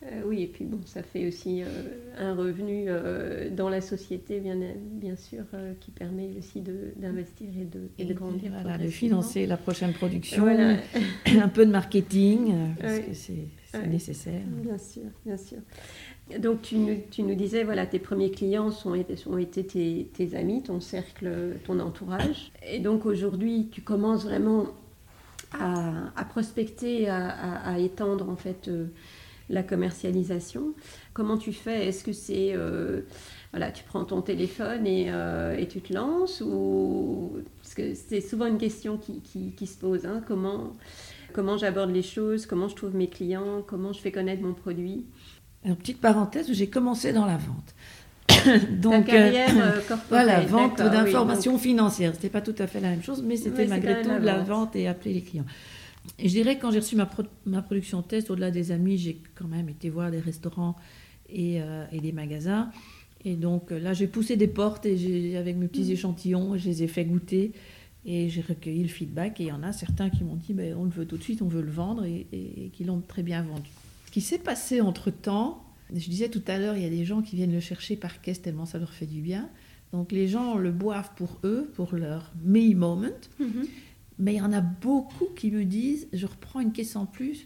Euh, 0.03 0.21
oui, 0.25 0.43
et 0.43 0.47
puis 0.47 0.63
bon, 0.63 0.79
ça 0.85 1.01
fait 1.01 1.27
aussi 1.27 1.63
euh, 1.63 1.65
un 2.17 2.35
revenu 2.35 2.85
euh, 2.87 3.49
dans 3.49 3.67
la 3.67 3.81
société, 3.81 4.39
bien, 4.39 4.55
bien 4.75 5.15
sûr, 5.15 5.43
qui 5.79 5.91
permet 5.91 6.29
aussi 6.37 6.61
d'investir 6.61 7.47
et 7.59 7.65
de, 7.65 7.89
et 7.97 8.05
de 8.05 8.13
grandir. 8.13 8.51
Voilà, 8.61 8.77
de 8.77 8.87
financer 8.87 9.45
la 9.45 9.57
prochaine 9.57 9.93
production, 9.93 10.45
un 11.25 11.49
peu 11.49 11.65
de 11.65 11.71
marketing, 11.71 12.53
parce 12.79 12.99
que 12.99 13.13
c'est 13.13 13.87
nécessaire. 13.87 14.41
Bien 14.45 14.77
sûr, 14.77 15.09
bien 15.25 15.37
sûr. 15.37 15.59
Donc 16.39 16.61
tu 16.61 16.77
nous, 16.77 17.35
disais, 17.35 17.63
voilà, 17.63 17.85
tes 17.85 17.99
premiers 17.99 18.31
clients 18.31 18.71
sont, 18.71 18.97
ont 19.27 19.37
été 19.37 19.65
tes, 20.13 20.35
amis, 20.35 20.61
ton 20.61 20.79
cercle, 20.79 21.29
ton 21.65 21.79
entourage. 21.79 22.51
Et 22.69 22.79
donc 22.79 23.05
aujourd'hui, 23.05 23.69
tu 23.71 23.81
commences 23.81 24.25
vraiment 24.25 24.67
à, 25.57 26.25
prospecter, 26.29 27.09
à, 27.09 27.79
étendre 27.79 28.29
en 28.29 28.35
fait 28.35 28.69
la 29.49 29.63
commercialisation. 29.63 30.73
Comment 31.13 31.37
tu 31.37 31.53
fais? 31.53 31.87
Est-ce 31.87 32.03
que 32.03 32.13
c'est 32.13 32.51
euh, 32.53 33.01
voilà, 33.51 33.71
tu 33.71 33.83
prends 33.83 34.03
ton 34.03 34.21
téléphone 34.21 34.85
et, 34.85 35.07
euh, 35.09 35.57
et, 35.57 35.67
tu 35.67 35.81
te 35.81 35.93
lances 35.93 36.41
ou 36.41 37.39
parce 37.61 37.73
que 37.73 37.93
c'est 37.93 38.21
souvent 38.21 38.45
une 38.45 38.57
question 38.57 38.97
qui, 38.97 39.21
qui, 39.55 39.67
se 39.67 39.77
pose. 39.77 40.05
Hein. 40.05 40.21
Comment 40.27 40.73
comment 41.33 41.57
j'aborde 41.57 41.91
les 41.91 42.01
choses? 42.01 42.45
Comment 42.45 42.67
je 42.67 42.75
trouve 42.75 42.95
mes 42.95 43.09
clients? 43.09 43.63
Comment 43.65 43.93
je 43.93 43.99
fais 43.99 44.11
connaître 44.11 44.41
mon 44.41 44.53
produit? 44.53 45.05
Alors, 45.67 45.77
petite 45.79 45.99
parenthèse, 45.99 46.49
j'ai 46.49 46.67
commencé 46.67 47.11
dans 47.11 47.25
la 47.25 47.35
vente. 47.35 47.75
donc, 48.71 49.07
carrière 49.07 49.49
euh, 49.57 49.95
voilà, 50.09 50.39
vente 50.39 50.77
d'informations 50.77 51.57
financières. 51.57 52.13
C'était 52.15 52.29
pas 52.29 52.39
tout 52.39 52.55
à 52.57 52.67
fait 52.67 52.79
la 52.79 52.91
même 52.91 53.03
chose, 53.03 53.21
mais 53.21 53.35
c'était 53.35 53.67
malgré 53.67 54.01
tout 54.01 54.09
la 54.21 54.39
vente 54.39 54.77
et 54.77 54.87
appeler 54.87 55.13
les 55.15 55.21
clients. 55.21 55.45
Et 56.19 56.29
je 56.29 56.33
dirais 56.35 56.55
que 56.55 56.61
quand 56.61 56.71
j'ai 56.71 56.79
reçu 56.79 56.95
ma, 56.95 57.09
ma 57.45 57.61
production 57.61 58.01
test, 58.01 58.31
au-delà 58.31 58.49
des 58.49 58.71
amis, 58.71 58.97
j'ai 58.97 59.21
quand 59.35 59.49
même 59.49 59.67
été 59.67 59.89
voir 59.89 60.09
des 60.09 60.21
restaurants 60.21 60.77
et, 61.27 61.61
euh, 61.61 61.83
et 61.91 61.99
des 61.99 62.13
magasins. 62.13 62.71
Et 63.25 63.35
donc 63.35 63.73
euh, 63.73 63.77
là, 63.77 63.91
j'ai 63.91 64.07
poussé 64.07 64.37
des 64.37 64.47
portes 64.47 64.85
et 64.85 65.35
avec 65.35 65.57
mes 65.57 65.67
petits 65.67 65.89
mmh. 65.89 65.91
échantillons, 65.91 66.57
je 66.57 66.65
les 66.65 66.83
ai 66.83 66.87
fait 66.87 67.03
goûter 67.03 67.51
et 68.05 68.29
j'ai 68.29 68.39
recueilli 68.39 68.83
le 68.83 68.87
feedback. 68.87 69.41
Et 69.41 69.43
il 69.43 69.47
y 69.47 69.51
en 69.51 69.63
a 69.63 69.73
certains 69.73 70.09
qui 70.09 70.23
m'ont 70.23 70.37
dit 70.37 70.53
ben, 70.53 70.73
on 70.77 70.85
le 70.85 70.91
veut 70.91 71.05
tout 71.05 71.17
de 71.17 71.23
suite, 71.23 71.41
on 71.41 71.49
veut 71.49 71.61
le 71.61 71.71
vendre 71.71 72.05
et, 72.05 72.25
et, 72.31 72.69
qui 72.69 72.85
l'ont 72.85 73.01
très 73.05 73.21
bien 73.21 73.41
vendu. 73.41 73.69
Qui 74.17 74.21
s'est 74.21 74.39
passé 74.39 74.81
entre 74.81 75.11
temps, 75.11 75.63
je 75.93 76.09
disais 76.09 76.27
tout 76.27 76.41
à 76.47 76.57
l'heure, 76.57 76.75
il 76.75 76.81
y 76.81 76.87
a 76.87 76.89
des 76.89 77.05
gens 77.05 77.21
qui 77.21 77.35
viennent 77.35 77.53
le 77.53 77.59
chercher 77.59 77.95
par 77.95 78.19
caisse 78.19 78.41
tellement 78.41 78.65
ça 78.65 78.79
leur 78.79 78.91
fait 78.91 79.05
du 79.05 79.21
bien. 79.21 79.47
Donc 79.93 80.11
les 80.11 80.27
gens 80.27 80.57
le 80.57 80.71
boivent 80.71 81.11
pour 81.15 81.37
eux, 81.43 81.71
pour 81.75 81.93
leur 81.93 82.33
me 82.43 82.73
moment. 82.73 83.09
Mmh. 83.39 83.45
Mais 84.17 84.33
il 84.33 84.37
y 84.37 84.41
en 84.41 84.53
a 84.53 84.61
beaucoup 84.61 85.27
qui 85.35 85.51
me 85.51 85.65
disent 85.65 86.07
je 86.13 86.25
reprends 86.25 86.61
une 86.61 86.71
caisse 86.71 86.95
en 86.95 87.05
plus 87.05 87.45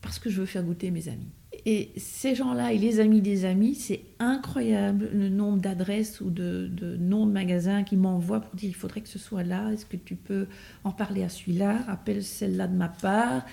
parce 0.00 0.18
que 0.18 0.30
je 0.30 0.40
veux 0.40 0.46
faire 0.46 0.62
goûter 0.62 0.90
mes 0.90 1.08
amis. 1.08 1.28
Et 1.66 1.90
ces 1.96 2.34
gens-là 2.34 2.72
et 2.72 2.78
les 2.78 3.00
amis 3.00 3.20
des 3.20 3.44
amis, 3.44 3.74
c'est 3.74 4.02
incroyable 4.18 5.10
le 5.12 5.28
nombre 5.28 5.58
d'adresses 5.58 6.20
ou 6.20 6.30
de, 6.30 6.70
noms 6.98 7.26
de 7.26 7.32
magasins 7.32 7.82
qui 7.82 7.96
m'envoient 7.96 8.40
pour 8.40 8.54
dire 8.54 8.70
il 8.70 8.74
faudrait 8.74 9.02
que 9.02 9.08
ce 9.08 9.18
soit 9.18 9.42
là, 9.42 9.70
est-ce 9.72 9.84
que 9.84 9.96
tu 9.96 10.16
peux 10.16 10.46
en 10.84 10.92
parler 10.92 11.24
à 11.24 11.28
celui-là, 11.28 11.80
appelle 11.88 12.22
celle-là 12.22 12.68
de 12.68 12.76
ma 12.76 12.88
part. 12.88 13.44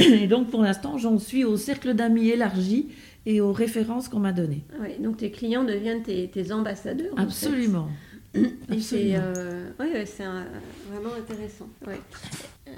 Et 0.00 0.26
donc 0.26 0.50
pour 0.50 0.62
l'instant, 0.62 0.98
j'en 0.98 1.18
suis 1.18 1.44
au 1.44 1.56
cercle 1.56 1.94
d'amis 1.94 2.28
élargi 2.30 2.88
et 3.26 3.40
aux 3.40 3.52
références 3.52 4.08
qu'on 4.08 4.20
m'a 4.20 4.32
données. 4.32 4.64
Oui, 4.80 4.90
donc 5.00 5.18
tes 5.18 5.30
clients 5.30 5.64
deviennent 5.64 6.02
tes, 6.02 6.52
ambassadeurs. 6.52 7.12
Absolument. 7.16 7.88
C'est 8.78 9.16
euh, 9.16 9.70
vraiment 10.88 11.14
intéressant. 11.18 11.68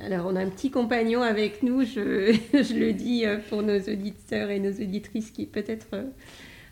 Alors, 0.05 0.27
on 0.27 0.37
a 0.37 0.41
un 0.41 0.49
petit 0.49 0.71
compagnon 0.71 1.23
avec 1.23 1.63
nous, 1.63 1.85
je, 1.85 2.33
je, 2.55 2.75
le 2.75 2.93
dis 2.93 3.27
euh, 3.27 3.39
pour 3.51 3.63
nos 3.63 3.79
auditeurs 3.79 4.51
et 4.51 4.59
nos 4.59 4.73
auditrices 4.73 5.31
qui 5.31 5.47
peut-être 5.47 5.89
euh, 5.93 6.05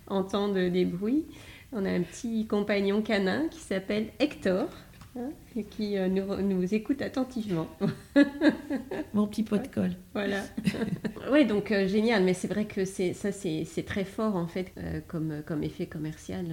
entendent 0.07 0.59
des 0.59 0.85
bruits. 0.85 1.27
On 1.73 1.85
a 1.85 1.91
un 1.91 2.01
petit 2.01 2.47
compagnon 2.47 3.03
canin 3.03 3.49
qui 3.49 3.61
s'appelle 3.61 4.09
Hector. 4.19 4.69
Hein, 5.19 5.31
et 5.57 5.65
qui 5.65 5.99
euh, 5.99 6.09
nous, 6.09 6.41
nous, 6.41 6.73
écoute 6.73 7.03
attentivement. 7.03 7.67
Mon 9.15 9.27
petit 9.27 9.43
pot 9.43 9.61
de 9.61 9.67
colle. 9.67 9.97
Voilà. 10.15 10.45
oui, 11.33 11.45
donc 11.47 11.73
euh, 11.73 11.89
génial, 11.89 12.23
mais 12.23 12.33
c'est 12.33 12.47
vrai 12.47 12.65
que 12.65 12.85
c'est, 12.85 13.13
ça, 13.13 13.33
c'est, 13.33 13.85
très 13.85 14.05
fort 14.05 14.37
en 14.37 14.47
fait 14.47 14.73
euh, 14.79 15.01
comme, 15.09 15.43
comme 15.45 15.65
effet 15.65 15.87
commercial, 15.87 16.47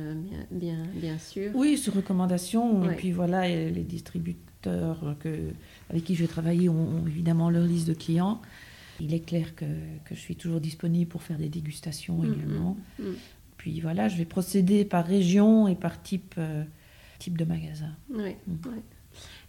bien, 0.50 0.84
bien, 0.96 1.20
sûr. 1.20 1.52
Oui, 1.54 1.78
sur 1.78 1.94
recommandation. 1.94 2.90
Et 2.90 2.96
puis 2.96 3.12
voilà, 3.12 3.48
les 3.48 3.84
distributeurs 3.84 5.16
que, 5.20 5.52
avec 5.92 6.04
qui 6.04 6.16
je 6.16 6.22
vais 6.22 6.28
travailler 6.28 6.68
ont, 6.68 7.06
évidemment 7.06 7.52
leur 7.52 7.64
liste 7.64 7.88
de 7.88 7.94
clients. 7.94 8.42
Il 9.00 9.14
est 9.14 9.20
clair 9.20 9.54
que, 9.56 9.66
que, 10.06 10.16
je 10.16 10.20
suis 10.20 10.36
toujours 10.36 10.60
disponible 10.60 11.08
pour 11.08 11.22
faire 11.22 11.38
des 11.38 11.50
dégustations 11.50 12.18
mm, 12.18 12.34
également. 12.34 12.76
Mm, 12.98 13.04
mm. 13.04 13.16
Puis 13.58 13.82
voilà, 13.82 14.08
je 14.08 14.18
vais 14.18 14.26
procéder 14.26 14.84
par 14.84 15.06
région 15.06 15.68
et 15.68 15.76
par 15.76 16.02
type 16.02 16.40
type 17.20 17.38
de 17.38 17.46
magasin. 17.46 17.96
Oui. 18.10 18.36
Mm. 18.48 18.56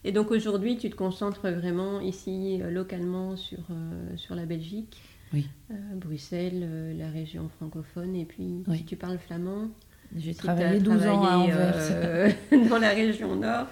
Et 0.04 0.12
donc 0.12 0.30
aujourd'hui, 0.30 0.76
tu 0.76 0.90
te 0.90 0.96
concentres 0.96 1.48
vraiment 1.48 2.00
ici, 2.00 2.60
euh, 2.62 2.70
localement, 2.70 3.36
sur, 3.36 3.58
euh, 3.70 4.16
sur 4.16 4.34
la 4.34 4.46
Belgique, 4.46 5.02
oui. 5.34 5.46
Euh, 5.70 5.74
Bruxelles, 5.94 6.96
la 6.96 7.10
région 7.10 7.50
francophone, 7.50 8.16
et 8.16 8.24
puis 8.24 8.62
si 8.74 8.84
tu 8.84 8.96
parles 8.96 9.18
flamand. 9.18 9.68
J'ai 10.16 10.34
travaillé 10.34 10.80
12 10.80 11.06
ans 11.06 11.22
à 11.22 11.36
Anvers. 11.36 12.34
dans 12.70 12.78
la 12.78 12.90
région 12.90 13.36
nord. 13.36 13.66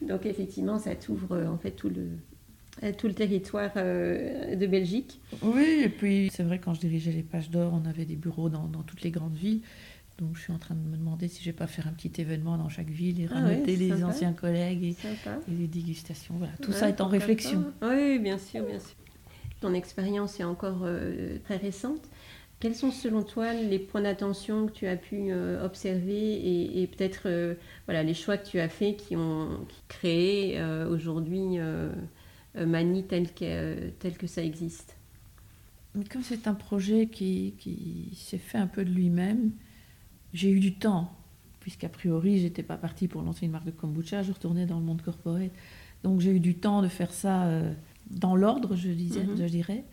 Donc 0.00 0.24
effectivement, 0.24 0.78
ça 0.78 0.94
t'ouvre 0.94 1.44
en 1.46 1.58
fait 1.58 1.72
tout 1.72 1.90
le, 1.90 2.92
tout 2.92 3.08
le 3.08 3.12
territoire 3.12 3.74
de 3.74 4.66
Belgique. 4.66 5.20
Oui, 5.42 5.82
et 5.84 5.90
puis 5.90 6.30
c'est 6.32 6.44
vrai, 6.44 6.58
quand 6.58 6.72
je 6.72 6.80
dirigeais 6.80 7.12
les 7.12 7.22
pages 7.22 7.50
d'or, 7.50 7.74
on 7.74 7.86
avait 7.86 8.06
des 8.06 8.16
bureaux 8.16 8.48
dans, 8.48 8.66
dans 8.66 8.82
toutes 8.82 9.02
les 9.02 9.10
grandes 9.10 9.36
villes. 9.36 9.60
Donc 10.18 10.36
je 10.36 10.42
suis 10.42 10.52
en 10.52 10.58
train 10.58 10.74
de 10.74 10.80
me 10.80 10.96
demander 10.96 11.28
si 11.28 11.40
je 11.40 11.46
vais 11.46 11.56
pas 11.56 11.66
faire 11.66 11.86
un 11.86 11.92
petit 11.92 12.20
événement 12.20 12.58
dans 12.58 12.68
chaque 12.68 12.90
ville 12.90 13.20
et 13.20 13.28
ah 13.32 13.50
les 13.66 14.04
anciens 14.04 14.32
collègues 14.32 14.84
et, 14.84 14.96
les 15.48 15.66
dégustations. 15.66 16.34
Voilà, 16.36 16.52
tout 16.60 16.72
ça 16.72 16.88
est 16.88 17.00
en 17.00 17.08
réflexion. 17.08 17.64
Oui, 17.82 18.18
bien 18.18 18.38
sûr, 18.38 18.64
bien 18.64 18.78
sûr. 18.78 18.94
Ton 19.60 19.74
expérience 19.74 20.38
est 20.40 20.44
encore 20.44 20.80
euh, 20.82 21.38
très 21.44 21.56
récente. 21.56 22.02
Quels 22.60 22.74
sont 22.74 22.90
selon 22.90 23.22
toi 23.22 23.52
les 23.52 23.78
points 23.78 24.02
d'attention 24.02 24.66
que 24.66 24.72
tu 24.72 24.86
as 24.86 24.96
pu 24.96 25.30
euh, 25.30 25.64
observer 25.64 26.80
et, 26.80 26.86
peut-être 26.86 27.22
euh, 27.26 27.54
voilà, 27.86 28.02
les 28.02 28.14
choix 28.14 28.36
que 28.36 28.46
tu 28.46 28.60
as 28.60 28.68
faits 28.68 28.96
qui 28.96 29.16
ont 29.16 29.66
créé 29.88 30.62
aujourd'hui 30.88 31.58
Mani 32.54 33.04
tel 33.04 33.32
que, 33.32 33.88
tel 33.98 34.16
que 34.16 34.26
ça 34.26 34.42
existe? 34.42 34.96
Comme 36.10 36.22
c'est 36.22 36.46
un 36.46 36.54
projet 36.54 37.06
qui, 37.06 37.54
qui 37.58 38.16
s'est 38.16 38.38
fait 38.38 38.58
un 38.58 38.66
peu 38.66 38.84
de 38.84 38.90
lui-même, 38.90 39.50
j'ai 40.32 40.50
eu 40.50 40.60
du 40.60 40.74
temps, 40.74 41.12
puisqu'a 41.60 41.88
priori, 41.88 42.38
j'étais 42.38 42.62
pas 42.62 42.76
partie 42.76 43.08
pour 43.08 43.22
lancer 43.22 43.46
une 43.46 43.52
marque 43.52 43.66
de 43.66 43.70
kombucha, 43.70 44.22
je 44.22 44.32
retournais 44.32 44.66
dans 44.66 44.78
le 44.78 44.84
monde 44.84 45.02
corporate. 45.02 45.52
Donc 46.02 46.20
j'ai 46.20 46.32
eu 46.32 46.40
du 46.40 46.56
temps 46.56 46.82
de 46.82 46.88
faire 46.88 47.12
ça 47.12 47.44
euh, 47.44 47.72
dans 48.10 48.34
l'ordre, 48.34 48.76
je, 48.76 48.90
disais, 48.90 49.24
mhm. 49.24 49.36
je 49.36 49.44
dirais. 49.44 49.84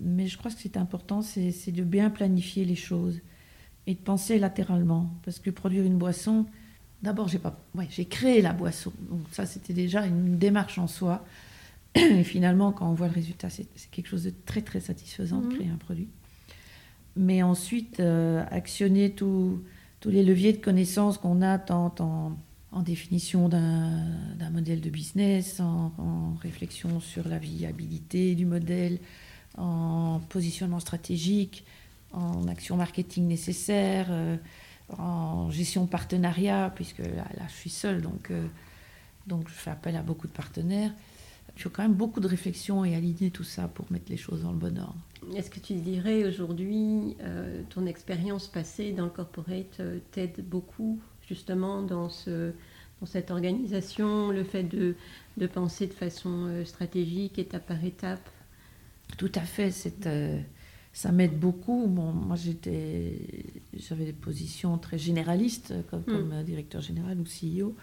Mais 0.00 0.26
je 0.26 0.36
crois 0.38 0.50
que 0.50 0.60
c'est 0.60 0.76
important, 0.76 1.22
c'est 1.22 1.72
de 1.72 1.82
bien 1.84 2.10
planifier 2.10 2.64
les 2.64 2.74
choses 2.74 3.20
et 3.86 3.94
de 3.94 4.00
penser 4.00 4.38
latéralement. 4.38 5.10
Parce 5.24 5.38
que 5.38 5.50
produire 5.50 5.84
une 5.84 5.98
boisson, 5.98 6.46
d'abord, 7.02 7.28
j'ai 7.28 7.38
pas, 7.38 7.60
ouais, 7.74 7.86
j'ai 7.90 8.04
créé 8.04 8.42
la 8.42 8.52
boisson. 8.52 8.92
Donc 9.08 9.20
ça, 9.30 9.46
c'était 9.46 9.72
déjà 9.72 10.06
une 10.06 10.36
démarche 10.36 10.78
en 10.78 10.88
soi. 10.88 11.24
Et 11.94 12.24
finalement, 12.24 12.72
quand 12.72 12.90
on 12.90 12.94
voit 12.94 13.06
le 13.06 13.14
résultat, 13.14 13.50
c'est 13.50 13.66
quelque 13.90 14.08
chose 14.08 14.24
de 14.24 14.32
très 14.46 14.62
très 14.62 14.80
satisfaisant 14.80 15.40
de 15.40 15.46
mhm. 15.46 15.54
créer 15.54 15.70
un 15.70 15.76
produit. 15.76 16.08
Mais 17.16 17.42
ensuite, 17.42 18.00
euh, 18.00 18.44
actionner 18.50 19.12
tous 19.12 19.62
les 20.04 20.22
leviers 20.22 20.52
de 20.52 20.58
connaissances 20.58 21.18
qu'on 21.18 21.42
a 21.42 21.58
tant 21.58 21.94
en, 22.00 22.36
en 22.74 22.82
définition 22.82 23.48
d'un 23.48 24.50
modèle 24.50 24.80
de 24.80 24.90
business, 24.90 25.60
en, 25.60 26.34
réflexion 26.42 27.00
sur 27.00 27.26
la 27.28 27.38
viabilité 27.38 28.34
du 28.34 28.46
modèle, 28.46 28.98
en 29.56 30.20
positionnement 30.28 30.80
stratégique, 30.80 31.64
en 32.12 32.48
action 32.48 32.76
marketing 32.76 33.28
nécessaire, 33.28 34.08
euh, 34.10 34.36
en 34.98 35.50
gestion 35.50 35.86
partenariat, 35.86 36.72
puisque 36.74 36.98
là, 36.98 37.46
je 37.48 37.54
suis 37.54 37.70
seule, 37.70 38.02
donc, 38.02 38.30
euh, 38.32 38.44
donc 39.28 39.48
je 39.48 39.54
fais 39.54 39.70
appel 39.70 39.94
à 39.94 40.02
beaucoup 40.02 40.26
de 40.26 40.32
partenaires. 40.32 40.90
Il 41.56 41.62
faut 41.62 41.70
quand 41.70 41.82
même 41.82 41.94
beaucoup 41.94 42.20
de 42.20 42.26
réflexion 42.26 42.84
et 42.84 42.94
aligner 42.94 43.30
tout 43.30 43.44
ça 43.44 43.68
pour 43.68 43.90
mettre 43.92 44.10
les 44.10 44.16
choses 44.16 44.42
dans 44.42 44.52
le 44.52 44.58
bon 44.58 44.76
ordre. 44.78 44.96
Est-ce 45.36 45.50
que 45.50 45.60
tu 45.60 45.74
dirais 45.74 46.26
aujourd'hui, 46.26 47.16
euh, 47.22 47.62
ton 47.70 47.86
expérience 47.86 48.48
passée 48.48 48.92
dans 48.92 49.04
le 49.04 49.10
corporate 49.10 49.80
t'aide 50.10 50.44
beaucoup 50.46 51.00
justement 51.26 51.82
dans, 51.82 52.10
ce, 52.10 52.52
dans 53.00 53.06
cette 53.06 53.30
organisation, 53.30 54.30
le 54.30 54.44
fait 54.44 54.64
de, 54.64 54.96
de 55.36 55.46
penser 55.46 55.86
de 55.86 55.94
façon 55.94 56.64
stratégique, 56.64 57.38
étape 57.38 57.66
par 57.66 57.82
étape? 57.84 58.28
Tout 59.16 59.32
à 59.34 59.40
fait. 59.40 59.70
Ça 60.92 61.12
m'aide 61.12 61.38
beaucoup. 61.38 61.86
Bon, 61.88 62.12
moi, 62.12 62.36
j'avais 62.36 64.04
des 64.04 64.12
positions 64.12 64.78
très 64.78 64.98
généralistes, 64.98 65.74
comme, 65.90 66.02
mm. 66.02 66.04
comme 66.04 66.42
directeur 66.44 66.80
général 66.80 67.18
ou 67.18 67.24
CEO. 67.24 67.74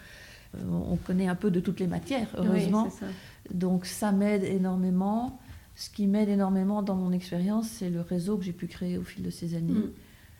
On 0.70 0.96
connaît 0.96 1.28
un 1.28 1.34
peu 1.34 1.50
de 1.50 1.60
toutes 1.60 1.80
les 1.80 1.86
matières, 1.86 2.28
heureusement. 2.36 2.90
ça. 2.90 3.06
Donc, 3.52 3.86
ça 3.86 4.12
m'aide 4.12 4.44
énormément. 4.44 5.40
Ce 5.74 5.88
qui 5.88 6.06
m'aide 6.06 6.28
énormément 6.28 6.82
dans 6.82 6.94
mon 6.94 7.12
expérience, 7.12 7.68
c'est 7.68 7.90
le 7.90 8.02
réseau 8.02 8.36
que 8.36 8.44
j'ai 8.44 8.52
pu 8.52 8.66
créer 8.66 8.98
au 8.98 9.02
fil 9.02 9.22
de 9.22 9.30
ces 9.30 9.54
années. 9.54 9.72
Mm. 9.72 9.90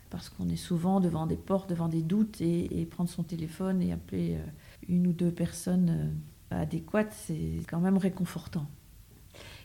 Parce 0.09 0.29
qu'on 0.29 0.47
est 0.49 0.55
souvent 0.55 0.99
devant 0.99 1.25
des 1.25 1.35
portes, 1.35 1.69
devant 1.69 1.87
des 1.87 2.03
doutes, 2.03 2.39
et, 2.41 2.87
prendre 2.91 3.09
son 3.09 3.23
téléphone 3.23 3.81
et 3.81 3.91
appeler 3.91 4.35
euh, 4.35 4.45
une 4.87 5.07
ou 5.07 5.13
deux 5.13 5.31
personnes 5.31 6.13
euh, 6.51 6.61
adéquates, 6.61 7.13
c'est 7.13 7.61
quand 7.67 7.79
même 7.79 7.97
réconfortant. 7.97 8.67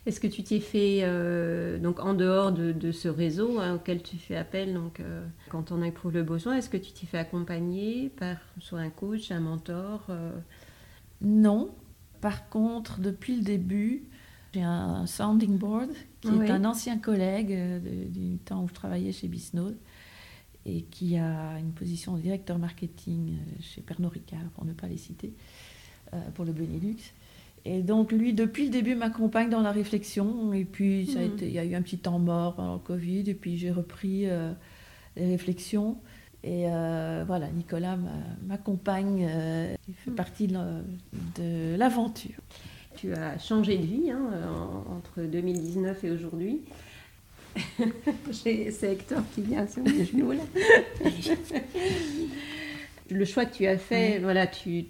Est-ce 0.09 0.21
que 0.21 0.27
tu 0.27 0.43
t'es 0.43 0.61
fait, 0.61 1.01
euh, 1.03 1.79
donc 1.79 2.01
en 2.01 2.15
dehors 2.15 2.51
de, 2.51 2.93
ce 2.93 3.09
réseau 3.09 3.59
hein, 3.59 3.75
auquel 3.75 4.03
tu 4.03 4.17
fais 4.17 4.37
appel, 4.37 4.73
donc 4.73 5.01
euh, 5.01 5.23
quand 5.51 5.71
on 5.71 5.83
éprouve 5.83 6.15
le 6.15 6.23
besoin, 6.23 6.57
est-ce 6.57 6.71
que 6.71 6.79
tu 6.79 6.93
t'es 6.93 7.05
fait 7.05 7.19
accompagner 7.19 8.09
par 8.09 8.39
soit 8.59 8.79
un 8.79 8.89
coach, 8.89 9.31
un 9.31 9.41
mentor 9.41 10.07
euh? 10.09 10.33
Non. 11.21 11.75
Par 12.23 12.49
contre, 12.49 13.01
depuis 13.01 13.37
le 13.37 13.43
début, 13.43 14.05
j'ai 14.55 14.63
un 14.63 15.05
sounding 15.05 15.59
board 15.59 15.91
qui 16.23 16.29
est 16.29 16.51
un 16.51 16.65
ancien 16.65 16.97
collègue 16.97 17.55
du 18.11 18.39
temps 18.39 18.65
où 18.65 18.69
je 18.69 18.73
travaillais 18.73 19.13
chez 19.13 19.29
Bisnode 19.29 19.77
et 20.65 20.85
qui 20.85 21.19
a 21.19 21.59
une 21.59 21.73
position 21.73 22.17
de 22.17 22.23
directeur 22.23 22.59
marketing 22.59 23.37
chez 23.61 23.83
Pernod 23.83 24.13
Ricard, 24.13 24.49
pour 24.55 24.65
ne 24.65 24.73
pas 24.73 24.87
les 24.87 24.97
citer, 24.97 25.35
pour 26.35 26.47
le 26.47 26.53
Benelux. 26.53 27.13
Et 27.65 27.83
donc, 27.83 28.13
lui, 28.13 28.33
depuis 28.33 28.65
le 28.65 28.71
début, 28.71 28.95
m'accompagne 28.95 29.51
dans 29.51 29.61
la 29.61 29.73
réflexion. 29.73 30.53
Et 30.53 30.65
puis, 30.65 31.07
ça 31.07 31.21
a 31.21 31.23
été, 31.23 31.47
il 31.47 31.53
y 31.53 31.59
a 31.59 31.65
eu 31.65 31.75
un 31.75 31.83
petit 31.83 31.99
temps 31.99 32.19
mort 32.19 32.55
pendant 32.55 32.75
le 32.75 32.79
Covid. 32.79 33.25
Et 33.29 33.35
puis, 33.35 33.59
j'ai 33.59 33.71
repris 33.71 34.29
euh, 34.29 34.53
les 35.17 35.27
réflexions. 35.27 35.99
Et 36.45 36.67
euh, 36.69 37.25
voilà, 37.27 37.49
Nicolas 37.49 37.99
m'accompagne. 38.47 39.27
Euh, 39.29 39.75
il 39.89 39.95
fait 39.95 40.11
mhm. 40.11 40.17
partie 40.17 40.47
de 40.47 41.77
l'aventure. 41.77 42.41
Tu 42.97 43.13
as 43.13 43.39
changé 43.39 43.77
de 43.79 43.87
vie 43.87 44.11
hein, 44.11 44.31
entre 44.91 45.23
2019 45.23 46.05
et 46.05 46.11
aujourd'hui. 46.11 46.63
C'est 48.33 48.93
Hector 48.93 49.23
qui 49.35 49.43
vient 49.43 49.67
sur 49.67 49.83
mes 49.83 50.05
genoux 50.05 50.33
là. 50.33 50.43
le 53.11 53.25
choix 53.25 53.45
que 53.45 53.55
tu 53.55 53.67
as 53.67 53.79
fait, 53.79 54.19
voilà, 54.19 54.47
tu 54.47 54.87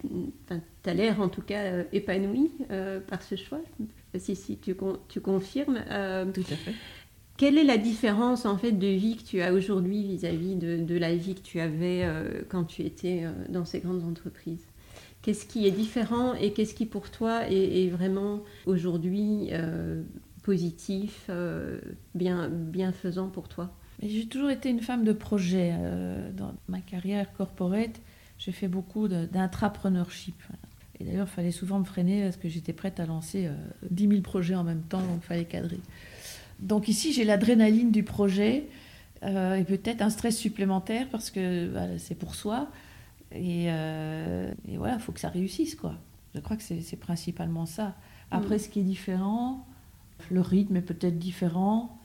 as 0.85 0.95
l'air 0.95 1.21
en 1.21 1.29
tout 1.29 1.43
cas 1.43 1.65
euh, 1.65 1.85
épanoui 1.93 2.51
euh, 2.71 3.01
par 3.01 3.23
ce 3.23 3.37
choix. 3.37 3.61
Si, 4.17 4.35
si 4.37 4.57
tu, 4.57 4.75
tu 5.09 5.21
confirmes. 5.21 5.81
Euh, 5.91 6.25
tout 6.33 6.41
à 6.41 6.57
fait. 6.57 6.75
Quelle 7.37 7.57
est 7.57 7.65
la 7.65 7.77
différence 7.77 8.47
en 8.47 8.59
fait 8.59 8.73
de 8.73 8.87
vie 8.87 9.17
que 9.17 9.23
tu 9.23 9.41
as 9.43 9.53
aujourd'hui 9.53 10.03
vis-à-vis 10.03 10.57
de, 10.57 10.99
la 10.99 11.15
vie 11.15 11.37
que 11.37 11.41
tu 11.41 11.61
avais 11.61 12.05
quand 12.49 12.65
tu 12.65 12.83
étais 12.83 13.27
dans 13.49 13.65
ces 13.65 13.79
grandes 13.79 14.03
entreprises? 14.03 14.67
Qu'est-ce 15.23 15.47
qui 15.47 15.65
est 15.65 15.71
différent 15.71 16.35
et 16.35 16.53
qu'est-ce 16.53 16.75
qui 16.75 16.85
pour 16.85 17.13
toi 17.13 17.49
est, 17.49 17.85
est 17.85 17.91
vraiment 17.91 18.43
aujourd'hui 18.67 19.51
positif, 20.43 21.31
bien, 22.17 22.49
bienfaisant 22.49 23.29
pour 23.29 23.47
toi? 23.47 23.71
J'ai 24.03 24.27
toujours 24.27 24.51
été 24.51 24.69
une 24.69 24.81
femme 24.81 25.05
de 25.05 25.13
projet. 25.13 25.75
dans 26.37 26.55
ma 26.67 26.81
carrière 26.81 27.33
corporate, 27.35 28.01
j'ai 28.38 28.53
fait 28.53 28.68
beaucoup 28.68 29.09
d'intrapreneurship. 29.09 30.40
Et 31.01 31.05
d'ailleurs, 31.05 31.29
il 31.31 31.35
fallait 31.35 31.53
souvent 31.53 31.79
me 31.79 31.85
freiner 31.85 32.22
parce 32.24 32.37
que 32.37 32.48
j'étais 32.48 32.72
prête 32.72 32.98
à 33.01 33.07
lancer 33.07 33.46
euh, 33.46 33.55
10 33.90 34.09
000 34.09 34.20
projets 34.20 34.55
en 34.55 34.64
même 34.64 34.83
temps, 34.83 35.01
donc 35.01 35.20
il 35.22 35.27
fallait 35.27 35.44
cadrer. 35.44 35.81
Donc 36.61 36.88
ici, 36.88 37.12
j'ai 37.12 37.24
l'adrénaline 37.24 37.92
du 37.92 38.03
projet 38.03 38.68
euh, 39.22 39.55
et 39.55 39.64
peut-être 39.64 40.03
un 40.03 40.11
stress 40.11 40.37
supplémentaire 40.37 41.09
parce 41.11 41.31
que 41.31 41.72
c'est 41.98 42.16
pour 42.16 42.35
soi. 42.35 42.68
Et, 43.33 43.66
euh, 43.68 44.53
et 44.66 44.77
voilà, 44.77 44.94
il 44.94 45.01
faut 45.01 45.12
que 45.12 45.20
ça 45.20 45.29
réussisse, 45.29 45.74
quoi. 45.74 45.94
Je 46.35 46.40
crois 46.40 46.57
que 46.57 46.62
c'est 46.62 46.96
principalement 46.96 47.66
ça. 47.66 47.94
Après, 48.31 48.57
mm. 48.57 48.59
ce 48.59 48.68
qui 48.68 48.81
est 48.81 48.85
différent, 48.85 49.66
le 50.31 50.40
rythme 50.40 50.77
est 50.77 50.83
peut-être 50.83 51.18
différent. 51.18 51.98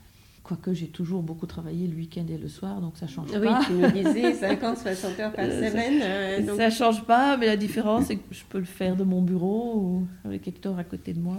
Quoique 0.43 0.73
j'ai 0.73 0.88
toujours 0.88 1.23
beaucoup 1.23 1.45
travaillé 1.45 1.88
le 1.88 1.95
week-end 1.95 2.25
et 2.27 2.38
le 2.38 2.49
soir, 2.49 2.82
donc 2.82 2.97
ça 2.97 3.08
change 3.08 3.32
pas. 3.32 3.39
Oui, 3.39 3.47
tu 3.65 3.71
nous 3.73 3.89
disais 3.91 4.34
50, 4.39 4.77
60 4.77 5.19
heures 5.21 5.32
par 5.32 5.45
euh, 5.45 5.69
semaine. 5.69 6.01
Euh, 6.03 6.58
ça, 6.58 6.69
change 6.69 7.06
pas, 7.06 7.38
mais 7.38 7.45
la 7.45 7.56
différence, 7.56 8.08
c'est 8.08 8.17
que 8.17 8.23
je 8.29 8.43
peux 8.49 8.60
le 8.60 8.65
faire 8.65 8.97
de 8.97 9.06
mon 9.06 9.21
bureau 9.21 9.75
ou 9.77 10.08
avec 10.25 10.45
Hector 10.45 10.77
à 10.77 10.84
côté 10.84 11.13
de 11.13 11.21
moi. 11.21 11.38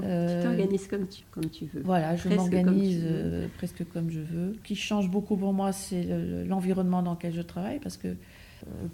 Euh, 0.00 0.40
tu 0.40 0.46
t'organises 0.46 0.86
comme 0.86 1.08
tu, 1.08 1.24
comme 1.32 1.50
tu 1.50 1.64
veux. 1.64 1.82
Voilà, 1.82 2.14
je 2.14 2.28
m'organise 2.28 3.04
presque 3.56 3.84
comme 3.92 4.08
je 4.08 4.20
veux. 4.20 4.54
Ce 4.54 4.60
qui 4.60 4.76
change 4.76 5.10
beaucoup 5.10 5.36
pour 5.36 5.52
moi, 5.52 5.72
c'est 5.72 6.06
l'environnement 6.46 7.02
dans 7.02 7.14
lequel 7.14 7.34
je 7.34 7.42
travaille, 7.42 7.80
parce 7.80 7.96
que 7.96 8.14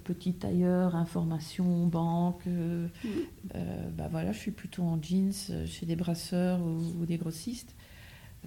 petit 0.04 0.32
tailleur, 0.32 0.96
information, 0.96 1.86
banque, 1.86 2.46
mm. 2.46 3.58
bah 3.98 4.08
voilà, 4.10 4.32
je 4.32 4.38
suis 4.38 4.52
plutôt 4.52 4.84
en 4.84 4.98
jeans 5.02 5.34
chez 5.66 5.84
des 5.84 5.96
brasseurs 5.96 6.60
ou 6.62 7.04
des 7.04 7.18
grossistes. 7.18 7.74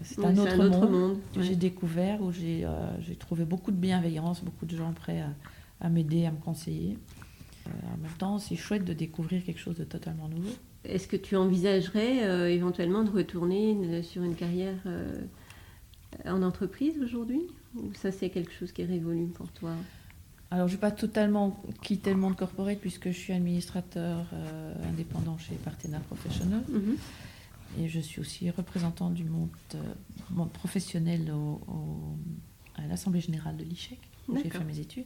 C'est 0.01 0.23
un, 0.25 0.37
autre 0.37 0.87
monde, 0.89 1.19
que 1.35 1.41
j'ai 1.41 1.55
découvert, 1.55 2.21
où 2.21 2.31
euh, 2.31 2.97
j'ai 2.99 3.15
trouvé 3.15 3.45
beaucoup 3.45 3.71
de 3.71 3.77
bienveillance, 3.77 4.43
beaucoup 4.43 4.65
de 4.65 4.75
gens 4.75 4.91
prêts 4.91 5.23
à, 5.79 5.89
m'aider, 5.89 6.25
à 6.25 6.31
me 6.31 6.37
conseiller. 6.37 6.97
Euh, 7.67 7.69
en 7.93 7.97
même 7.97 8.11
temps, 8.17 8.39
c'est 8.39 8.55
chouette 8.55 8.85
de 8.85 8.93
découvrir 8.93 9.43
quelque 9.43 9.59
chose 9.59 9.75
de 9.75 9.83
totalement 9.83 10.27
nouveau. 10.27 10.49
Est-ce 10.83 11.07
que 11.07 11.15
tu 11.15 11.35
envisagerais 11.35 12.23
euh, 12.23 12.49
éventuellement 12.49 13.03
de 13.03 13.11
retourner 13.11 14.01
sur 14.03 14.23
une 14.23 14.35
carrière 14.35 14.75
en 16.25 16.41
entreprise 16.41 16.95
aujourd'hui? 17.01 17.41
Ou 17.75 17.93
ça, 17.93 18.11
c'est 18.11 18.29
quelque 18.29 18.51
chose 18.51 18.71
qui 18.71 18.81
est 18.81 18.85
révolu 18.85 19.27
pour 19.27 19.49
toi? 19.49 19.71
Alors, 20.49 20.67
je 20.67 20.73
n'ai 20.73 20.79
pas 20.79 20.91
totalement 20.91 21.61
quitté 21.81 22.11
le 22.11 22.19
monde 22.19 22.35
corporate 22.35 22.79
puisque 22.79 23.07
je 23.07 23.17
suis 23.17 23.33
administrateur 23.33 24.25
indépendant 24.89 25.37
chez 25.37 25.55
Partena 25.55 25.99
Professional. 25.99 26.63
Mhm. 26.69 26.97
Et 27.79 27.87
je 27.87 27.99
suis 27.99 28.19
aussi 28.21 28.49
représentant 28.49 29.09
du 29.09 29.23
monde, 29.23 29.49
euh, 29.75 30.45
professionnel 30.53 31.31
au, 31.31 31.59
à 32.75 32.85
l'Assemblée 32.87 33.21
générale 33.21 33.57
de 33.57 33.63
l'ICHEC, 33.63 33.99
où 34.27 34.37
j'ai 34.37 34.49
fait 34.49 34.63
mes 34.63 34.79
études. 34.79 35.05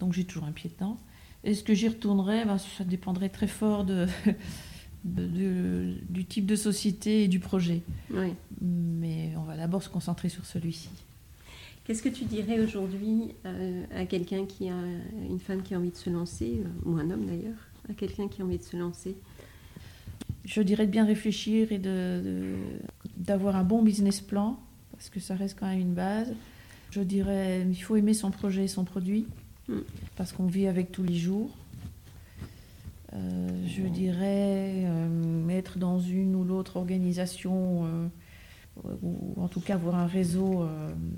Donc 0.00 0.12
j'ai 0.12 0.24
toujours 0.24 0.44
un 0.44 0.52
pied 0.52 0.70
dedans. 0.70 0.96
Est-ce 1.44 1.62
que 1.62 1.74
j'y 1.74 1.88
retournerai? 1.88 2.44
Ben, 2.44 2.58
Ça 2.58 2.84
dépendrait 2.84 3.28
très 3.28 3.46
fort 3.46 3.84
de, 5.04 5.94
du 6.08 6.24
type 6.24 6.46
de 6.46 6.56
société 6.56 7.24
et 7.24 7.28
du 7.28 7.38
projet. 7.38 7.82
Oui. 8.10 8.34
Mais 8.60 9.32
on 9.36 9.42
va 9.42 9.56
d'abord 9.56 9.82
se 9.82 9.88
concentrer 9.88 10.28
sur 10.28 10.44
celui-ci. 10.44 10.88
Qu'est-ce 11.84 12.02
que 12.02 12.10
tu 12.10 12.24
dirais 12.24 12.60
aujourd'hui 12.60 13.32
euh, 13.46 13.84
à 13.94 14.04
quelqu'un 14.04 14.44
qui 14.44 14.68
a 14.68 14.76
une 15.30 15.38
femme 15.38 15.62
qui 15.62 15.74
a 15.74 15.78
envie 15.78 15.90
de 15.90 15.96
se 15.96 16.10
lancer, 16.10 16.60
euh, 16.62 16.90
ou 16.90 16.98
un 16.98 17.10
homme 17.10 17.24
d'ailleurs, 17.24 17.56
à 17.88 17.94
quelqu'un 17.94 18.28
qui 18.28 18.42
a 18.42 18.44
envie 18.44 18.58
de 18.58 18.62
se 18.62 18.76
lancer? 18.76 19.16
Je 20.48 20.62
dirais 20.62 20.86
de 20.86 20.90
bien 20.90 21.04
réfléchir 21.04 21.72
et 21.72 21.78
d'avoir 21.78 23.54
de, 23.54 23.58
un 23.58 23.64
bon 23.64 23.82
business 23.82 24.20
plan, 24.22 24.58
parce 24.92 25.10
que 25.10 25.20
ça 25.20 25.36
reste 25.36 25.58
quand 25.60 25.66
même 25.66 25.78
une 25.78 25.94
base. 25.94 26.32
Je 26.90 27.02
dirais, 27.02 27.66
il 27.68 27.82
faut 27.82 27.96
aimer 27.96 28.14
son 28.14 28.30
projet 28.30 28.64
et 28.64 28.68
son 28.68 28.84
produit, 28.84 29.26
mm. 29.68 29.76
parce 30.16 30.32
qu'on 30.32 30.46
vit 30.46 30.66
avec 30.66 30.90
tous 30.90 31.02
les 31.02 31.14
jours. 31.14 31.50
Euh, 33.12 33.66
je 33.66 33.82
dirais 33.82 34.84
euh, 34.86 35.48
être 35.50 35.78
dans 35.78 35.98
une 35.98 36.34
ou 36.34 36.44
l'autre 36.44 36.76
organisation, 36.76 37.84
euh, 37.84 38.08
ou 39.02 39.34
en 39.36 39.48
tout 39.48 39.60
cas 39.60 39.74
avoir 39.74 39.96
un 39.96 40.06
réseau 40.06 40.66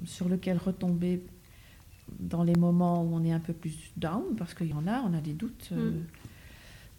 sur 0.07 0.29
lequel 0.29 0.57
retomber 0.57 1.23
dans 2.19 2.43
les 2.43 2.57
moments 2.57 3.05
où 3.05 3.14
on 3.14 3.23
est 3.23 3.33
un 3.33 3.38
peu 3.38 3.53
plus 3.53 3.93
down, 3.97 4.25
parce 4.37 4.55
qu'il 4.55 4.69
y 4.69 4.75
en 4.75 4.88
a, 4.88 5.03
on 5.03 5.14
a 5.14 5.21
des 5.21 5.35
doutes, 5.35 5.71
mm. 5.71 6.01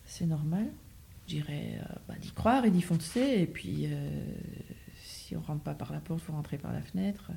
c'est 0.06 0.28
normal. 0.28 0.68
Dirais 1.36 1.80
bah, 2.08 2.16
d'y 2.20 2.32
croire 2.32 2.66
et 2.66 2.72
d'y 2.72 2.82
foncer, 2.82 3.38
et 3.40 3.48
puis 3.48 3.88
si 5.04 5.36
on 5.36 5.42
ne 5.42 5.46
rentre 5.46 5.64
pas 5.64 5.74
par 5.74 5.94
la 5.94 6.00
porte, 6.00 6.22
il 6.22 6.26
faut 6.26 6.34
rentrer 6.34 6.58
par 6.58 6.74
la 6.74 6.82
fenêtre, 6.82 7.32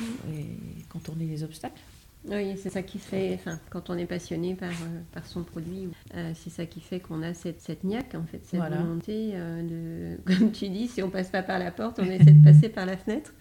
mm. 0.00 0.04
et 0.32 0.82
contourner 0.88 1.26
les 1.26 1.42
obstacles. 1.42 1.82
Oui, 2.28 2.54
c'est 2.58 2.68
ça 2.68 2.82
qui 2.82 2.98
fait, 2.98 3.34
enfin, 3.34 3.58
quand 3.70 3.88
on 3.88 3.96
est 3.96 4.06
passionné 4.06 4.54
par, 4.54 4.68
euh, 4.68 5.00
par 5.12 5.26
son 5.26 5.42
produit, 5.42 5.88
euh, 6.14 6.32
c'est 6.34 6.50
ça 6.50 6.66
qui 6.66 6.80
fait 6.80 7.00
qu'on 7.00 7.22
a 7.22 7.32
cette, 7.32 7.62
cette 7.62 7.82
niaque, 7.82 8.14
en 8.14 8.24
fait, 8.24 8.44
cette 8.44 8.60
volonté 8.60 9.30
euh, 9.34 9.62
de, 9.62 10.22
comme 10.26 10.52
tu 10.52 10.68
dis, 10.68 10.86
si 10.86 11.02
on 11.02 11.08
passe 11.08 11.30
pas 11.30 11.42
par 11.42 11.58
la 11.58 11.70
porte, 11.70 11.98
on 11.98 12.04
essaie 12.10 12.32
de 12.32 12.44
passer 12.44 12.68
par 12.68 12.84
la 12.84 12.96
fenêtre. 12.96 13.32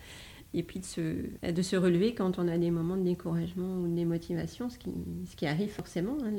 Et 0.53 0.63
puis 0.63 0.79
de 0.79 0.85
se, 0.85 1.51
de 1.51 1.61
se 1.61 1.75
relever 1.75 2.15
quand 2.15 2.39
on 2.39 2.47
a 2.47 2.57
des 2.57 2.71
moments 2.71 2.97
de 2.97 3.03
découragement 3.03 3.81
ou 3.81 3.87
de 3.87 3.95
démotivation, 3.95 4.69
ce 4.69 4.79
qui, 4.79 4.89
ce 5.29 5.35
qui 5.35 5.45
arrive 5.45 5.69
forcément. 5.69 6.17
Hein, 6.23 6.31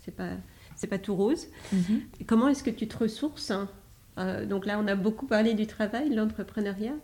c'est 0.00 0.16
pas, 0.16 0.32
c'est 0.78 0.86
pas 0.86 0.98
tout 0.98 1.14
rose. 1.14 1.48
Mhm. 1.72 2.00
Comment 2.26 2.48
est-ce 2.48 2.62
que 2.62 2.70
tu 2.70 2.88
te 2.88 2.96
ressources 2.96 3.50
hein 3.50 3.68
Donc 4.48 4.64
là, 4.64 4.80
on 4.82 4.86
a 4.86 4.94
beaucoup 4.94 5.26
parlé 5.26 5.54
du 5.54 5.66
travail, 5.66 6.08
de 6.08 6.16
l'entrepreneuriat. 6.16 6.94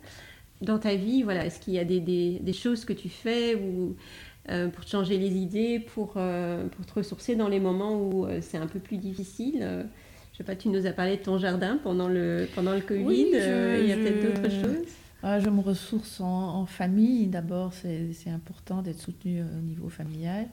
Dans 0.61 0.79
ta 0.79 0.95
vie, 0.95 1.21
voilà, 1.21 1.45
est-ce 1.45 1.59
qu'il 1.59 1.73
y 1.73 1.79
a 1.79 1.83
des, 1.83 1.99
des, 1.99 2.39
des, 2.39 2.53
choses 2.53 2.85
que 2.85 2.93
tu 2.93 3.09
fais 3.09 3.55
ou 3.55 3.95
euh, 4.49 4.69
pour 4.69 4.87
changer 4.87 5.17
les 5.17 5.35
idées, 5.35 5.79
pour, 5.79 6.13
euh, 6.15 6.67
pour 6.67 6.85
te 6.85 6.93
ressourcer 6.93 7.35
dans 7.35 7.49
les 7.49 7.59
moments 7.59 7.99
où 7.99 8.25
euh, 8.25 8.39
c'est 8.41 8.57
un 8.57 8.67
peu 8.67 8.79
plus 8.79 8.97
difficile. 8.97 9.85
je 10.31 10.37
sais 10.37 10.43
pas, 10.43 10.55
tu 10.55 10.69
nous 10.69 10.85
as 10.85 10.91
parlé 10.91 11.17
de 11.17 11.23
ton 11.23 11.37
jardin 11.37 11.77
pendant 11.83 12.07
le, 12.07 12.47
pendant 12.55 12.73
le 12.73 12.81
Covid. 12.81 13.31
il 13.31 13.87
y 13.87 13.91
a 13.91 13.95
peut-être 13.97 14.21
d'autres 14.21 14.51
choses 14.51 14.85
ah, 15.23 15.39
Je 15.39 15.49
me 15.49 15.59
ressource 15.61 16.21
en, 16.21 16.65
famille. 16.67 17.27
D'abord, 17.27 17.73
c'est 17.73 18.29
important 18.29 18.81
d'être 18.81 18.99
soutenu 18.99 19.41
au 19.41 19.61
niveau 19.61 19.89
familial. 19.89 20.47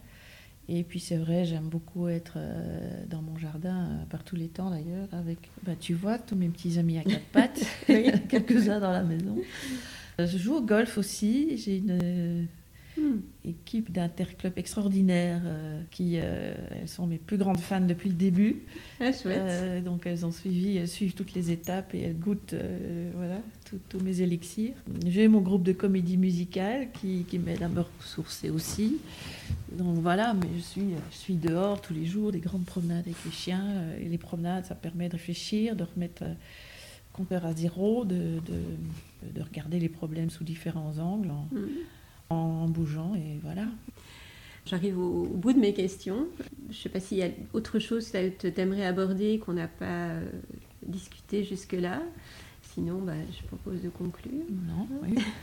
Et 0.69 0.85
puis 0.85 1.01
c'est 1.01 1.17
vrai, 1.17 1.45
j'aime 1.45 1.69
beaucoup 1.69 2.09
être 2.09 2.39
dans 3.11 3.21
mon 3.21 3.37
jardin 3.37 4.07
par 4.11 4.23
tous 4.23 4.37
les 4.37 4.49
temps 4.49 4.71
d'ailleurs, 4.71 5.09
avec, 5.13 5.39
bah, 5.65 5.73
tu 5.79 5.93
vois, 5.93 6.19
tous 6.19 6.37
mes 6.37 6.49
petits 6.49 6.79
amis 6.79 6.99
à 6.99 7.03
quatre 7.03 7.27
pattes, 7.33 7.63
quelques-uns 8.29 8.81
dans 8.81 8.93
la 8.93 9.03
maison. 9.03 9.37
Je 10.19 10.39
joue 10.39 10.55
au 10.55 10.63
golf 10.63 10.99
aussi, 10.99 11.57
j'ai 11.59 11.79
une 11.79 12.47
Hmm. 12.97 13.21
Équipe 13.47 13.91
d'interclub 13.91 14.53
extraordinaire 14.59 15.41
euh, 15.47 15.81
qui 15.91 16.19
euh, 16.19 16.55
elles 16.79 16.89
sont 16.89 17.07
mes 17.07 17.17
plus 17.17 17.39
grandes 17.39 17.59
fans 17.61 17.81
depuis 17.81 18.11
le 18.11 18.15
début. 18.15 18.65
Ah, 19.01 19.11
euh, 19.25 19.81
donc 19.81 20.07
elles 20.07 20.27
ont 20.27 20.31
suivi, 20.31 20.77
elles 20.77 20.89
suivent 20.89 21.15
toutes 21.15 21.33
les 21.33 21.51
étapes 21.51 21.95
et 21.95 22.03
elles 22.03 22.19
goûtent 22.19 22.55
voilà, 23.15 23.41
tous 23.89 24.01
mes 24.01 24.21
élixirs. 24.21 24.75
J'ai 25.07 25.27
mon 25.27 25.41
groupe 25.41 25.63
de 25.63 25.73
comédie 25.73 26.19
musicale 26.19 26.89
qui, 26.93 27.25
qui 27.25 27.39
m'aide 27.39 27.63
à 27.63 27.69
me 27.69 27.81
ressourcer 27.99 28.51
aussi. 28.51 28.99
Donc 29.73 29.99
voilà, 29.99 30.35
mais 30.35 30.49
je 30.57 30.63
suis, 30.63 30.89
je 31.11 31.17
suis 31.17 31.37
dehors 31.37 31.81
tous 31.81 31.95
les 31.95 32.05
jours, 32.05 32.31
des 32.31 32.41
grandes 32.41 32.67
promenades 32.67 33.05
avec 33.07 33.17
les 33.25 33.31
chiens. 33.31 33.65
et 33.99 34.09
les 34.09 34.19
promenades, 34.19 34.67
ça 34.67 34.75
permet 34.75 35.09
de 35.09 35.15
réfléchir, 35.15 35.77
de 35.77 35.85
remettre 35.85 36.25
compteur 37.15 37.47
à 37.47 37.55
zéro, 37.55 38.05
de, 38.05 38.41
de, 38.47 39.31
de, 39.35 39.43
regarder 39.43 39.79
les 39.79 39.89
problèmes 39.89 40.31
sous 40.31 40.45
différents 40.45 40.99
angles. 40.99 41.33
Hmm 41.53 41.67
en 42.33 42.69
bougeant 42.69 43.15
et 43.15 43.39
voilà. 43.43 43.65
J'arrive 44.65 44.99
au, 44.99 45.25
bout 45.25 45.53
de 45.53 45.59
mes 45.59 45.75
questions. 45.75 46.27
Je 46.71 46.77
ne 46.77 46.83
sais 46.83 46.89
pas 46.89 47.01
s'il 47.01 47.19
y 47.19 47.23
a 47.23 47.31
autre 47.53 47.79
chose 47.79 48.11
que 48.11 48.49
tu 48.49 48.61
aimerais 48.61 48.87
aborder 48.87 49.39
qu'on 49.39 49.55
n'a 49.55 49.67
pas 49.67 50.11
euh, 50.11 50.25
discuté 50.87 51.43
jusque-là. 51.43 52.01
Sinon, 52.75 53.01
bah, 53.01 53.13
je 53.31 53.47
propose 53.49 53.83
de 53.83 53.89
conclure. 53.91 54.45
Non, 54.67 54.89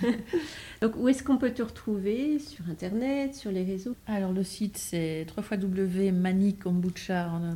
Donc, 0.82 0.95
où 0.97 1.08
est-ce 1.10 1.21
qu'on 1.21 1.38
peut 1.38 1.52
te 1.52 1.62
retrouver? 1.62 2.39
Sur 2.39 2.67
Internet, 2.69 3.36
sur 3.36 3.52
les 3.52 3.63
réseaux? 3.63 3.95
Alors, 4.08 4.32
le 4.32 4.43
site, 4.43 4.78
c'est 4.78 5.28
www.manikombucha 5.38 7.30
en 7.30 7.43
un. 7.43 7.56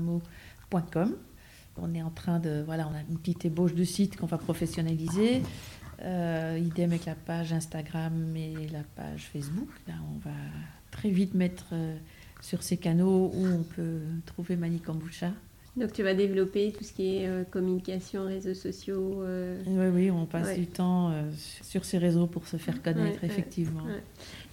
On 1.78 1.94
est 1.94 2.02
en 2.04 2.10
train 2.10 2.40
de. 2.40 2.62
Voilà, 2.66 2.88
on 2.92 2.96
a 2.96 3.02
une 3.10 3.18
petite 3.18 3.46
ébauche 3.46 3.74
de 3.74 3.84
site 3.84 4.18
qu'on 4.18 4.28
va 4.28 4.38
professionnaliser. 4.38 5.42
Euh, 6.04 6.60
idem 6.60 6.92
avec 6.92 7.06
la 7.06 7.16
page 7.16 7.54
Instagram 7.54 8.36
et 8.36 8.68
la 8.72 8.84
page 8.96 9.30
Facebook. 9.32 9.70
Là, 9.88 9.94
on 10.14 10.18
va 10.20 10.36
très 10.92 11.10
vite 11.10 11.34
mettre 11.34 11.68
euh, 11.72 11.96
sur 12.42 12.62
ces 12.62 12.76
canaux 12.76 13.32
où 13.34 13.46
on 13.46 13.64
peut 13.64 14.00
trouver 14.26 14.58
Mani 14.58 14.80
Kombucha. 14.80 15.32
Donc 15.78 15.94
tu 15.94 16.04
vas 16.04 16.14
développer 16.14 16.74
tout 16.74 16.84
ce 16.84 16.92
qui 16.92 17.16
est 17.16 17.28
euh, 17.28 17.44
communication, 17.50 18.26
réseaux 18.26 18.54
sociaux. 18.54 19.24
Oui, 19.66 19.88
oui, 19.94 20.12
on 20.12 20.26
passe 20.26 20.56
du 20.58 20.68
temps 20.68 21.14
sur 21.62 21.86
ces 21.86 21.98
réseaux 21.98 22.28
pour 22.28 22.48
se 22.48 22.58
faire 22.58 22.82
connaître, 22.82 23.24
effectivement. 23.24 23.84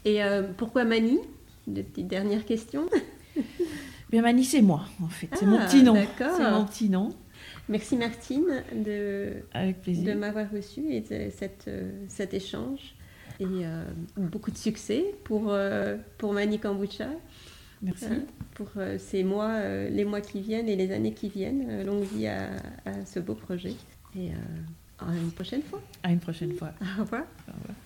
Et 0.04 0.20
pourquoi 0.56 0.84
Mani? 0.84 1.18
De 1.66 1.82
tes 1.82 2.02
dernières 2.02 2.46
questions 2.46 2.86
Bien, 4.10 4.22
Mani, 4.22 4.44
c'est 4.44 4.62
moi, 4.62 4.82
en 5.02 5.08
fait. 5.08 5.28
c'est 5.34 5.46
mon 5.46 5.58
ah, 5.58 5.66
petit 5.66 5.82
nom. 5.82 5.96
C'est 6.18 6.50
mon 6.50 6.64
petit 6.64 6.88
nom. 6.88 7.10
Merci 7.70 7.96
Martine 7.96 8.64
de, 8.74 9.44
de 9.54 10.12
m'avoir 10.14 10.50
reçu 10.50 10.80
et 10.90 11.02
de 11.02 11.30
cette, 11.30 11.66
euh, 11.68 11.88
cet 12.08 12.34
échange. 12.34 12.96
Et 13.38 13.44
euh, 13.46 13.84
beaucoup 14.16 14.50
de 14.50 14.58
succès 14.58 15.04
pour, 15.22 15.44
euh, 15.52 15.96
pour 16.18 16.32
Mani 16.32 16.58
Kombucha. 16.58 17.08
Merci. 17.80 18.06
pour 18.54 18.68
ces 18.98 19.24
mois, 19.24 19.58
les 19.88 20.04
mois 20.04 20.20
qui 20.20 20.42
viennent 20.42 20.68
et 20.68 20.76
les 20.76 20.92
années 20.92 21.14
qui 21.14 21.30
viennent. 21.30 21.82
longue 21.86 22.02
vie 22.02 22.26
à, 22.26 22.50
à, 22.84 23.06
ce 23.06 23.20
beau 23.20 23.34
projet. 23.34 23.72
Et 24.14 24.32
à 24.98 25.06
une 25.16 25.30
prochaine 25.30 25.62
fois. 25.62 25.80
À 26.02 26.12
une 26.12 26.18
prochaine 26.18 26.52
fois. 26.52 26.72
Au 26.82 27.00
revoir. 27.00 27.22
Au 27.48 27.52
revoir. 27.52 27.76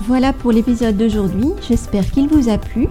Voilà 0.00 0.32
pour 0.32 0.50
l'épisode 0.50 0.96
d'aujourd'hui. 0.96 1.50
J'espère 1.68 2.10
qu'il 2.10 2.26
vous 2.26 2.48
a 2.48 2.58
plu. 2.58 2.88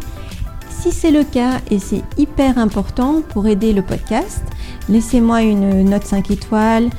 Si 0.69 0.91
c'est 0.93 1.11
le 1.11 1.25
cas, 1.25 1.59
et 1.69 1.79
c'est 1.79 2.03
hyper 2.17 2.57
important 2.57 3.21
pour 3.21 3.47
aider 3.47 3.73
le 3.73 3.81
podcast, 3.81 4.43
laissez-moi 4.89 5.41
une 5.41 5.89
note 5.89 6.05
5 6.05 6.31
étoiles 6.31 6.89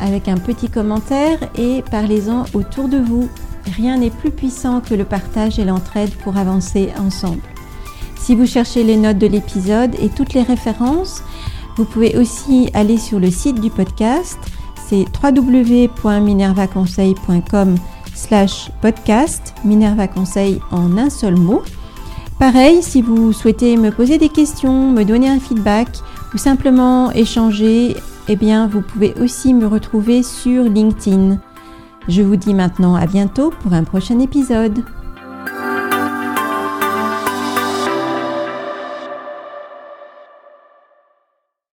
avec 0.00 0.28
un 0.28 0.36
petit 0.36 0.68
commentaire 0.68 1.38
et 1.56 1.82
parlez-en 1.90 2.44
autour 2.54 2.88
de 2.88 2.98
vous. 2.98 3.28
Rien 3.76 3.98
n'est 3.98 4.10
plus 4.10 4.30
puissant 4.30 4.80
que 4.80 4.94
le 4.94 5.04
partage 5.04 5.58
et 5.58 5.64
l'entraide 5.64 6.14
pour 6.22 6.36
avancer 6.36 6.90
ensemble. 6.98 7.42
Si 8.16 8.34
vous 8.34 8.46
cherchez 8.46 8.82
les 8.84 8.96
notes 8.96 9.18
de 9.18 9.26
l'épisode 9.26 9.94
et 10.00 10.08
toutes 10.08 10.32
les 10.34 10.42
références, 10.42 11.22
vous 11.76 11.84
pouvez 11.84 12.16
aussi 12.16 12.70
aller 12.74 12.98
sur 12.98 13.20
le 13.20 13.30
site 13.30 13.60
du 13.60 13.70
podcast, 13.70 14.38
c'est 14.88 15.04
www.minervaconseil.com 15.22 17.76
slash 18.14 18.70
podcast, 18.80 19.54
Minerva 19.64 20.08
Conseil 20.08 20.60
en 20.70 20.98
un 20.98 21.10
seul 21.10 21.36
mot. 21.36 21.62
Pareil, 22.38 22.82
si 22.82 23.02
vous 23.02 23.32
souhaitez 23.32 23.76
me 23.76 23.90
poser 23.90 24.18
des 24.18 24.28
questions, 24.28 24.90
me 24.90 25.04
donner 25.04 25.28
un 25.28 25.40
feedback 25.40 25.88
ou 26.34 26.38
simplement 26.38 27.10
échanger, 27.12 27.96
eh 28.28 28.36
bien 28.36 28.66
vous 28.66 28.82
pouvez 28.82 29.14
aussi 29.20 29.54
me 29.54 29.66
retrouver 29.66 30.22
sur 30.22 30.64
LinkedIn. 30.64 31.38
Je 32.08 32.22
vous 32.22 32.36
dis 32.36 32.54
maintenant 32.54 32.94
à 32.94 33.06
bientôt 33.06 33.52
pour 33.62 33.72
un 33.72 33.84
prochain 33.84 34.18
épisode. 34.20 34.82